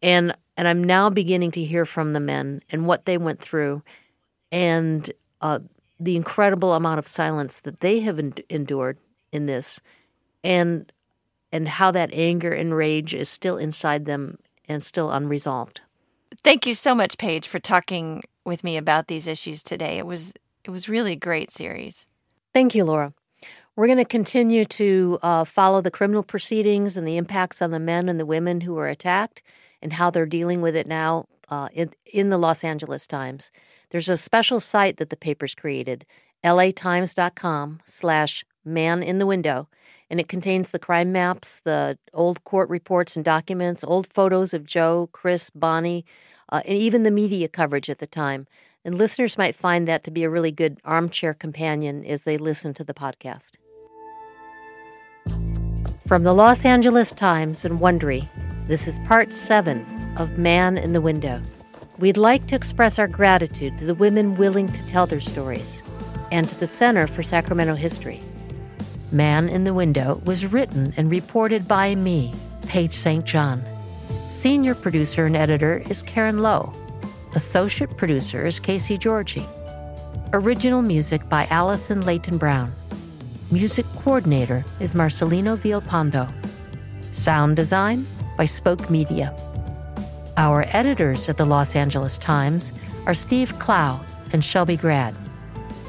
And 0.02 0.34
and 0.56 0.66
I'm 0.66 0.82
now 0.82 1.10
beginning 1.10 1.50
to 1.52 1.64
hear 1.64 1.84
from 1.84 2.12
the 2.12 2.20
men 2.20 2.62
and 2.70 2.86
what 2.86 3.04
they 3.04 3.18
went 3.18 3.40
through, 3.40 3.82
and 4.50 5.10
uh, 5.40 5.60
the 6.00 6.16
incredible 6.16 6.74
amount 6.74 6.98
of 6.98 7.06
silence 7.06 7.60
that 7.60 7.80
they 7.80 8.00
have 8.00 8.18
en- 8.18 8.34
endured 8.48 8.98
in 9.32 9.46
this, 9.46 9.80
and 10.42 10.90
and 11.52 11.68
how 11.68 11.90
that 11.90 12.10
anger 12.12 12.52
and 12.52 12.74
rage 12.74 13.14
is 13.14 13.28
still 13.28 13.56
inside 13.56 14.04
them 14.04 14.38
and 14.68 14.82
still 14.82 15.10
unresolved. 15.10 15.80
Thank 16.42 16.66
you 16.66 16.74
so 16.74 16.94
much, 16.94 17.18
Paige, 17.18 17.46
for 17.48 17.58
talking 17.58 18.22
with 18.44 18.64
me 18.64 18.76
about 18.76 19.06
these 19.06 19.26
issues 19.26 19.62
today. 19.62 19.98
It 19.98 20.06
was 20.06 20.32
it 20.64 20.70
was 20.70 20.88
really 20.88 21.12
a 21.12 21.16
great 21.16 21.50
series. 21.50 22.06
Thank 22.52 22.74
you, 22.74 22.84
Laura. 22.84 23.12
We're 23.76 23.86
going 23.86 23.98
to 23.98 24.06
continue 24.06 24.64
to 24.64 25.18
uh, 25.22 25.44
follow 25.44 25.82
the 25.82 25.90
criminal 25.90 26.22
proceedings 26.22 26.96
and 26.96 27.06
the 27.06 27.18
impacts 27.18 27.60
on 27.60 27.72
the 27.72 27.78
men 27.78 28.08
and 28.08 28.18
the 28.18 28.24
women 28.24 28.62
who 28.62 28.72
were 28.72 28.88
attacked 28.88 29.42
and 29.86 29.92
how 29.92 30.10
they're 30.10 30.26
dealing 30.26 30.60
with 30.62 30.74
it 30.74 30.88
now 30.88 31.28
uh, 31.48 31.68
in, 31.72 31.92
in 32.12 32.28
the 32.28 32.38
Los 32.38 32.64
Angeles 32.64 33.06
Times. 33.06 33.52
There's 33.90 34.08
a 34.08 34.16
special 34.16 34.58
site 34.58 34.96
that 34.96 35.10
the 35.10 35.16
paper's 35.16 35.54
created, 35.54 36.04
latimes.com 36.42 37.82
slash 37.84 38.44
man 38.64 39.00
in 39.00 39.18
the 39.18 39.26
window, 39.26 39.68
and 40.10 40.18
it 40.18 40.26
contains 40.26 40.70
the 40.70 40.80
crime 40.80 41.12
maps, 41.12 41.60
the 41.62 41.96
old 42.12 42.42
court 42.42 42.68
reports 42.68 43.14
and 43.14 43.24
documents, 43.24 43.84
old 43.84 44.08
photos 44.08 44.52
of 44.52 44.66
Joe, 44.66 45.08
Chris, 45.12 45.50
Bonnie, 45.50 46.04
uh, 46.48 46.62
and 46.66 46.76
even 46.76 47.04
the 47.04 47.12
media 47.12 47.46
coverage 47.46 47.88
at 47.88 48.00
the 48.00 48.08
time. 48.08 48.48
And 48.84 48.96
listeners 48.96 49.38
might 49.38 49.54
find 49.54 49.86
that 49.86 50.02
to 50.02 50.10
be 50.10 50.24
a 50.24 50.30
really 50.30 50.50
good 50.50 50.80
armchair 50.84 51.32
companion 51.32 52.04
as 52.04 52.24
they 52.24 52.38
listen 52.38 52.74
to 52.74 52.82
the 52.82 52.92
podcast. 52.92 53.52
From 56.08 56.24
the 56.24 56.34
Los 56.34 56.64
Angeles 56.64 57.12
Times 57.12 57.64
and 57.64 57.78
Wondery, 57.78 58.28
this 58.66 58.88
is 58.88 58.98
part 59.00 59.32
seven 59.32 59.86
of 60.16 60.38
Man 60.38 60.76
in 60.76 60.92
the 60.92 61.00
Window. 61.00 61.40
We'd 61.98 62.16
like 62.16 62.48
to 62.48 62.56
express 62.56 62.98
our 62.98 63.06
gratitude 63.06 63.78
to 63.78 63.86
the 63.86 63.94
women 63.94 64.34
willing 64.34 64.70
to 64.72 64.84
tell 64.86 65.06
their 65.06 65.20
stories 65.20 65.82
and 66.32 66.48
to 66.48 66.58
the 66.58 66.66
Center 66.66 67.06
for 67.06 67.22
Sacramento 67.22 67.76
History. 67.76 68.20
Man 69.12 69.48
in 69.48 69.62
the 69.62 69.72
Window 69.72 70.20
was 70.24 70.46
written 70.46 70.92
and 70.96 71.12
reported 71.12 71.68
by 71.68 71.94
me, 71.94 72.34
Paige 72.66 72.94
St. 72.94 73.24
John. 73.24 73.64
Senior 74.26 74.74
producer 74.74 75.24
and 75.24 75.36
editor 75.36 75.84
is 75.88 76.02
Karen 76.02 76.38
Lowe. 76.38 76.72
Associate 77.36 77.96
producer 77.96 78.44
is 78.44 78.58
Casey 78.58 78.98
Georgie. 78.98 79.46
Original 80.32 80.82
music 80.82 81.28
by 81.28 81.46
Allison 81.50 82.04
Layton 82.04 82.36
Brown. 82.36 82.72
Music 83.52 83.86
coordinator 83.98 84.64
is 84.80 84.96
Marcelino 84.96 85.56
Villalpando. 85.56 86.32
Sound 87.14 87.54
design 87.54 88.04
by 88.36 88.44
Spoke 88.44 88.90
Media. 88.90 89.34
Our 90.36 90.66
editors 90.72 91.28
at 91.28 91.36
the 91.36 91.46
Los 91.46 91.74
Angeles 91.74 92.18
Times 92.18 92.72
are 93.06 93.14
Steve 93.14 93.58
Clow 93.58 94.00
and 94.32 94.44
Shelby 94.44 94.76
Grad. 94.76 95.14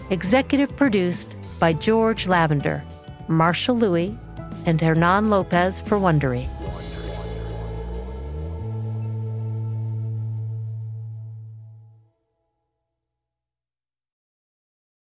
Executive 0.10 0.76
produced 0.78 1.36
by 1.60 1.74
George 1.74 2.28
Lavender, 2.28 2.84
Marshall 3.28 3.76
Lewy, 3.76 4.18
and 4.66 4.80
Hernan 4.80 5.30
Lopez 5.30 5.82
for 5.82 5.98
Wondery. 5.98 6.48